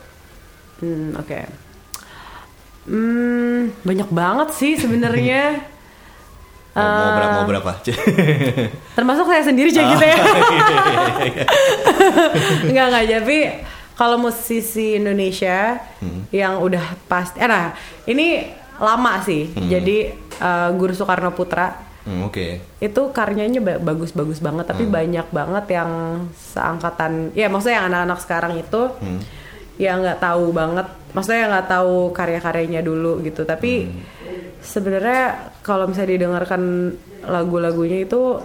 Hmm, 0.79 1.19
oke. 1.19 1.41
Hmm, 2.87 3.75
banyak 3.83 4.09
banget 4.09 4.49
sih 4.55 4.79
sebenarnya. 4.79 5.43
Mau, 6.81 6.89
mau 6.91 7.05
Eh. 7.05 7.15
berapa? 7.15 7.35
Mau 7.35 7.47
berapa? 7.51 7.71
Termasuk 8.93 9.25
saya 9.27 9.43
sendiri 9.43 9.69
aja 9.69 9.83
gitu 9.87 10.05
ya. 10.05 10.17
Enggak 12.65 12.85
enggak 12.89 13.05
tapi 13.19 13.39
kalau 13.95 14.17
musisi 14.17 14.97
Indonesia 14.97 15.77
yang 16.31 16.59
udah 16.59 16.81
pasti 17.05 17.37
eh 17.37 17.47
nah 17.47 17.77
ini 18.05 18.49
lama 18.77 19.21
sih. 19.21 19.53
Jadi 19.53 19.97
eh, 20.35 20.69
Guru 20.73 20.93
Soekarno 20.93 21.31
Putra 21.31 21.89
Hmm, 22.01 22.25
Oke. 22.25 22.65
itu 22.81 23.13
karyanya 23.13 23.61
ba- 23.61 23.77
bagus-bagus 23.79 24.41
banget 24.41 24.65
tapi 24.65 24.89
banyak 24.89 25.29
banget 25.29 25.65
yang 25.71 25.91
seangkatan 26.33 27.29
ya 27.35 27.45
maksudnya 27.47 27.77
yang 27.77 27.87
anak-anak 27.87 28.19
sekarang 28.19 28.53
itu 28.57 28.89
Hmm. 28.97 29.21
yang 29.77 30.01
nggak 30.01 30.17
tahu 30.19 30.49
banget 30.49 30.89
maksudnya 31.13 31.45
yang 31.45 31.53
nggak 31.53 31.69
tahu 31.69 32.09
karya-karyanya 32.11 32.81
dulu 32.81 33.21
gitu 33.21 33.45
tapi 33.45 33.93
sebenarnya 34.63 35.23
kalau 35.61 35.85
misalnya 35.85 36.17
didengarkan 36.17 36.63
lagu-lagunya 37.23 38.05
itu 38.05 38.39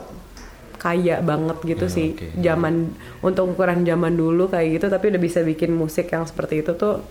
kaya 0.75 1.17
banget 1.19 1.57
gitu 1.65 1.85
Hmm, 1.85 1.93
sih 1.93 2.07
oke. 2.13 2.27
zaman 2.39 2.93
untuk 3.19 3.51
ukuran 3.51 3.81
zaman 3.81 4.13
dulu 4.13 4.47
kayak 4.47 4.77
gitu 4.77 4.85
tapi 4.87 5.09
udah 5.09 5.21
bisa 5.21 5.39
bikin 5.41 5.71
musik 5.71 6.07
yang 6.07 6.23
seperti 6.23 6.61
itu 6.61 6.75
tuh 6.75 7.01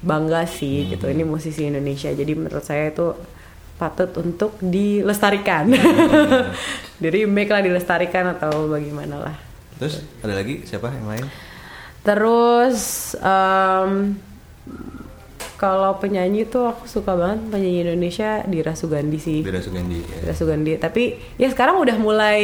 bangga 0.00 0.42
sih 0.44 0.84
Hmm. 0.84 0.90
gitu 0.92 1.06
ini 1.06 1.22
musisi 1.22 1.64
Indonesia 1.64 2.10
jadi 2.10 2.32
menurut 2.32 2.62
saya 2.62 2.88
itu 2.88 3.14
patut 3.76 4.10
untuk 4.16 4.58
dilestarikan 4.58 5.70
Hmm. 5.70 6.50
jadi 7.04 7.24
make 7.24 7.48
lah 7.48 7.62
dilestarikan 7.62 8.34
atau 8.34 8.68
bagaimana 8.68 9.16
lah 9.20 9.36
Terus 9.76 10.04
ada 10.20 10.36
lagi 10.36 10.60
siapa 10.62 10.92
yang 10.92 11.08
lain? 11.08 11.24
Terus 12.00 12.80
em, 13.16 14.12
kalau 15.60 16.00
penyanyi 16.00 16.48
tuh 16.48 16.72
aku 16.72 16.88
suka 16.88 17.12
banget 17.12 17.52
penyanyi 17.52 17.84
Indonesia 17.84 18.40
Dira 18.48 18.72
Sugandi 18.72 19.20
sih. 19.20 19.44
Dira 19.44 19.60
Sugandi. 19.60 20.00
ya. 20.00 20.16
Dira 20.24 20.32
Sugandi. 20.32 20.72
Tapi 20.80 21.02
ya 21.36 21.52
sekarang 21.52 21.76
udah 21.76 22.00
mulai 22.00 22.40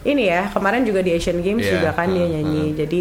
ini 0.00 0.22
ya 0.24 0.46
kemarin 0.48 0.86
juga 0.86 1.02
di 1.02 1.10
Asian 1.10 1.42
Games 1.42 1.60
Iya, 1.60 1.74
juga 1.76 1.90
kan 1.92 2.06
dia 2.08 2.22
uh, 2.22 2.30
nyanyi. 2.30 2.62
uh. 2.62 2.68
Jadi 2.78 3.00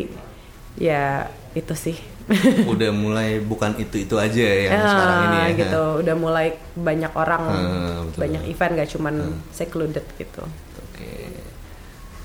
ya 0.82 1.30
itu 1.54 1.74
sih. 1.78 1.98
Udah 2.70 2.94
mulai 2.94 3.42
bukan 3.42 3.74
itu-itu 3.78 4.14
aja 4.14 4.38
yang 4.46 4.70
Ah, 4.76 4.86
sekarang 4.86 5.18
ini 5.26 5.38
ya. 5.38 5.48
gitu. 5.62 5.82
Udah 6.02 6.16
mulai 6.16 6.48
banyak 6.74 7.10
orang, 7.14 7.42
Hmm, 7.42 7.98
betul. 8.06 8.20
banyak 8.22 8.44
event 8.46 8.72
gak 8.78 8.90
cuman 8.94 9.16
secluded 9.50 10.06
gitu. 10.14 10.46
Oke. 10.78 11.10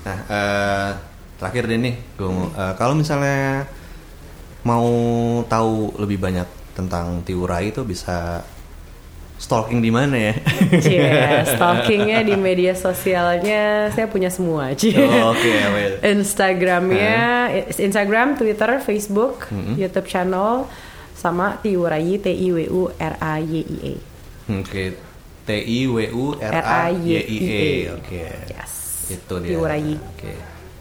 Nah, 0.05 0.17
eh, 0.29 0.89
terakhir 1.37 1.65
deh 1.65 1.79
nih, 1.81 1.95
gue 2.17 2.29
mau 2.29 2.45
eh, 2.47 2.73
kalau 2.77 2.93
misalnya 2.93 3.65
mau 4.61 4.85
tahu 5.45 5.97
lebih 5.97 6.17
banyak 6.17 6.45
tentang 6.75 7.23
Tiurai 7.23 7.71
itu 7.71 7.81
bisa 7.87 8.43
stalking 9.35 9.83
di 9.83 9.91
mana 9.91 10.15
ya? 10.15 10.33
Cie, 10.79 11.07
stalkingnya 11.55 12.23
di 12.23 12.35
media 12.39 12.75
sosialnya 12.75 13.91
saya 13.91 14.07
punya 14.07 14.31
semua. 14.31 14.75
Cie. 14.75 14.95
Oh, 14.99 15.31
Oke, 15.35 15.51
apa 15.55 15.77
ya? 15.79 15.89
Instagramnya, 16.11 17.19
Instagram, 17.75 18.39
Twitter, 18.39 18.79
Facebook, 18.83 19.47
YouTube 19.75 20.07
channel, 20.07 20.67
sama 21.15 21.59
Tiurai 21.63 22.19
T 22.19 22.27
I 22.31 22.47
W 22.51 22.59
U 22.69 22.83
R 22.91 23.15
A 23.19 23.39
Y 23.39 23.63
I 23.63 23.77
E. 23.81 23.95
Oke, 24.51 24.83
T 25.47 25.49
I 25.51 25.79
W 25.87 25.99
U 26.11 26.25
R 26.39 26.53
A 26.63 26.91
Y 26.91 27.11
I 27.15 27.37
E. 27.39 27.65
Oke. 27.95 28.23
Yes. 28.51 28.71
Itu 29.09 29.39
dia. 29.43 29.55
Tiurai. 29.55 29.95
Oke. 29.95 30.33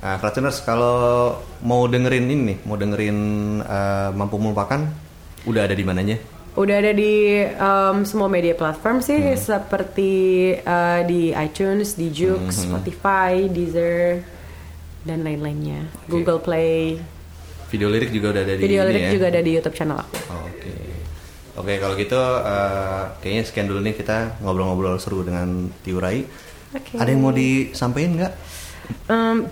Nah, 0.05 0.21
Kratuners, 0.21 0.61
kalau 0.69 1.41
mau 1.65 1.89
dengerin 1.89 2.29
ini 2.29 2.35
nih, 2.53 2.59
mau 2.69 2.77
dengerin 2.77 3.19
eh, 3.65 4.11
Mampu 4.13 4.37
Melupakan, 4.37 4.85
udah 5.45 5.63
ada 5.65 5.75
di 5.77 5.85
mananya? 5.85 6.17
Udah 6.55 6.77
ada 6.79 6.95
di 6.95 7.43
um, 7.59 8.07
semua 8.07 8.31
media 8.31 8.55
platform 8.55 9.03
sih, 9.03 9.35
seperti 9.35 10.55
uh, 10.63 11.03
di 11.03 11.35
iTunes, 11.35 11.99
di 11.99 12.15
Joox, 12.15 12.71
Spotify, 12.71 13.51
Deezer, 13.51 14.23
dan 15.03 15.27
lain-lainnya. 15.27 15.91
Google 16.07 16.39
Play. 16.39 17.03
Video 17.75 17.91
lirik 17.91 18.15
juga 18.15 18.39
udah 18.39 18.43
ada 18.47 18.55
di 18.55 18.63
Video 18.63 18.87
ini 18.87 18.91
lirik 18.95 19.07
ya? 19.11 19.13
juga 19.19 19.27
ada 19.35 19.41
di 19.43 19.51
YouTube 19.51 19.75
channel 19.75 19.99
aku. 19.99 20.15
Oke. 20.47 20.75
Oke, 21.55 21.73
kalau 21.83 21.95
gitu 21.99 22.19
eh, 22.23 23.03
kayaknya 23.19 23.43
sekian 23.47 23.67
dulu 23.67 23.81
nih 23.83 23.95
kita 23.99 24.39
ngobrol-ngobrol 24.39 24.95
seru 25.03 25.27
dengan 25.27 25.75
Tiurai. 25.83 26.23
Oke. 26.75 26.99
Ada 26.99 27.11
yang 27.11 27.23
mau 27.23 27.35
disampaikan 27.35 28.15
nggak? 28.15 28.33
Um, 29.11 29.51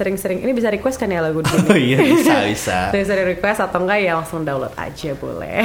sering-sering 0.00 0.40
ini 0.40 0.56
bisa 0.56 0.66
request 0.66 0.96
kan 0.96 1.06
ya 1.06 1.20
lagu 1.20 1.38
di? 1.44 1.52
Oh 1.52 1.76
iya, 1.76 2.00
bisa, 2.00 2.40
bisa. 2.42 2.78
Sering-sering 2.92 3.28
request 3.28 3.60
atau 3.60 3.84
enggak 3.84 4.00
ya 4.00 4.16
langsung 4.16 4.40
download 4.40 4.72
aja 4.74 5.12
boleh. 5.14 5.60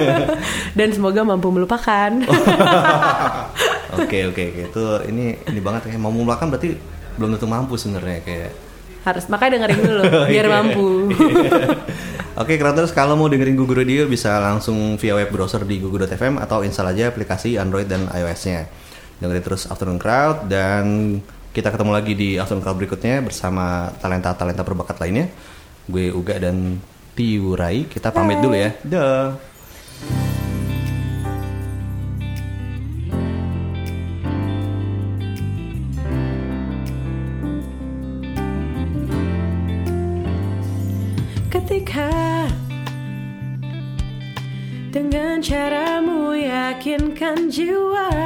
Dan 0.78 0.88
semoga 0.90 1.20
mampu 1.20 1.52
melupakan. 1.52 2.10
Oke, 3.92 4.24
oke, 4.24 4.42
oke. 4.48 4.62
Itu 4.64 4.82
ini 5.06 5.36
ini 5.36 5.60
banget 5.60 5.92
kayak 5.92 6.00
mau 6.00 6.08
melupakan 6.08 6.48
berarti 6.48 6.72
belum 7.14 7.36
tentu 7.36 7.44
mampu 7.44 7.76
sebenarnya 7.76 8.24
kayak. 8.24 8.52
Harus 9.00 9.28
makanya 9.28 9.56
dengerin 9.58 9.80
dulu 9.82 10.02
biar 10.24 10.44
Iya. 10.44 10.52
mampu. 10.52 10.86
Oke, 12.36 12.56
kreators 12.56 12.92
kalau 12.92 13.16
mau 13.16 13.28
dengerin 13.28 13.52
Google 13.52 13.80
Radio 13.80 14.04
bisa 14.04 14.40
langsung 14.40 14.96
via 14.96 15.12
web 15.14 15.28
browser 15.28 15.64
di 15.64 15.76
google.fm 15.76 16.36
atau 16.38 16.60
install 16.60 16.92
aja 16.92 17.08
aplikasi 17.08 17.56
Android 17.56 17.84
dan 17.84 18.08
iOS-nya. 18.08 18.68
Dengerin 19.18 19.42
terus 19.42 19.64
Afternoon 19.66 19.96
Crowd 19.96 20.48
dan 20.48 21.16
kita 21.50 21.74
ketemu 21.74 21.90
lagi 21.90 22.12
di 22.14 22.38
Afternoon 22.38 22.62
Crowd 22.62 22.78
berikutnya 22.78 23.26
bersama 23.26 23.90
talenta-talenta 23.98 24.62
berbakat 24.62 25.02
lainnya. 25.02 25.26
Gue 25.90 26.14
Uga 26.14 26.38
dan 26.38 26.78
Tiurai. 27.18 27.90
Kita 27.90 28.14
pamit 28.14 28.38
dulu 28.38 28.54
ya. 28.54 28.70
Dah. 28.86 29.34
Ketika 41.50 42.46
dengan 44.94 45.42
caramu 45.42 46.34
yakinkan 46.38 47.50
jiwa 47.50 48.19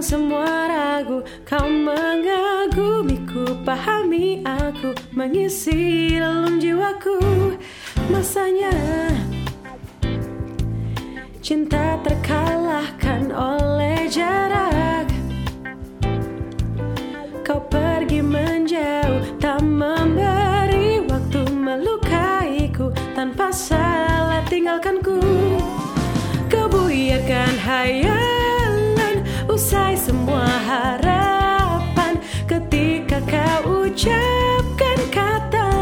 Semua 0.00 0.64
ragu. 0.64 1.20
Kau 1.44 1.68
mengagumiku 1.68 3.52
Pahami 3.68 4.40
aku 4.48 4.96
Mengisi 5.12 6.16
relung 6.16 6.56
jiwaku. 6.56 7.20
Masanya 8.08 8.72
Cinta 11.44 12.00
terkalahkan 12.00 13.28
oleh 13.28 14.08
jarak. 14.08 15.04
Kau 17.44 17.60
pergi 17.68 18.24
menjauh 18.24 19.36
Tak 19.36 19.60
memberi 19.60 21.04
waktu 21.12 21.44
melukaiku. 21.52 22.88
Tanpa 23.12 23.52
salah 23.52 24.40
tinggalkanku. 24.48 25.20
Kau 26.48 26.66
buyarkan 26.72 27.54
hayalan 27.60 28.09
ucapkan 34.00 35.00
kata. 35.12 35.72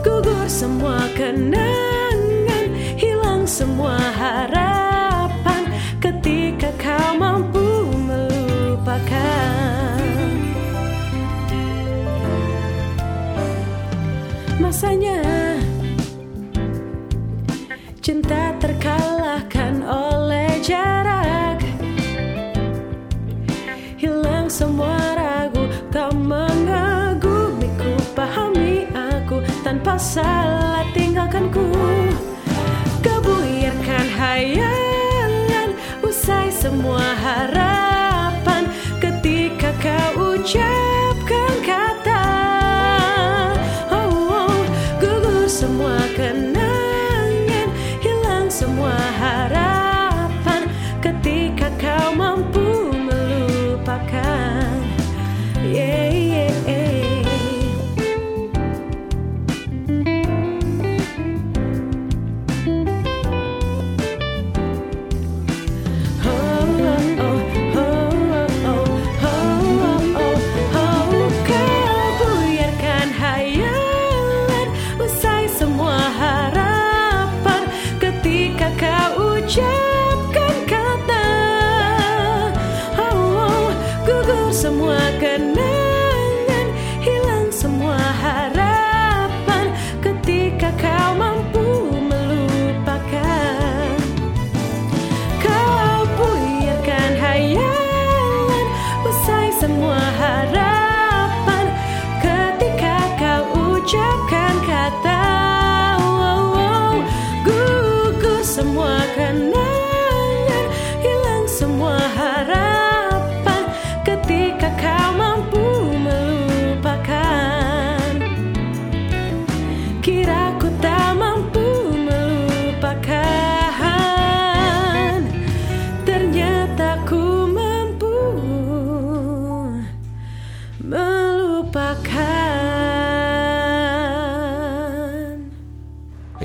Gugur 0.00 0.48
semua 0.48 1.04
kenangan 1.12 2.72
Hilang 2.96 3.44
semua 3.44 4.00
harapan 4.00 5.68
Ketika 6.00 6.72
kau 6.80 7.20
mampu 7.20 7.84
melupakan. 8.00 9.20
Masanya 14.56 15.20
salah 30.02 30.82
tinggalkanku 30.90 31.62
Kau 33.06 33.18
buyarkan 33.22 34.06
hayalan 34.18 35.78
Usai 36.02 36.50
semua 36.50 37.14
harapan 37.22 37.81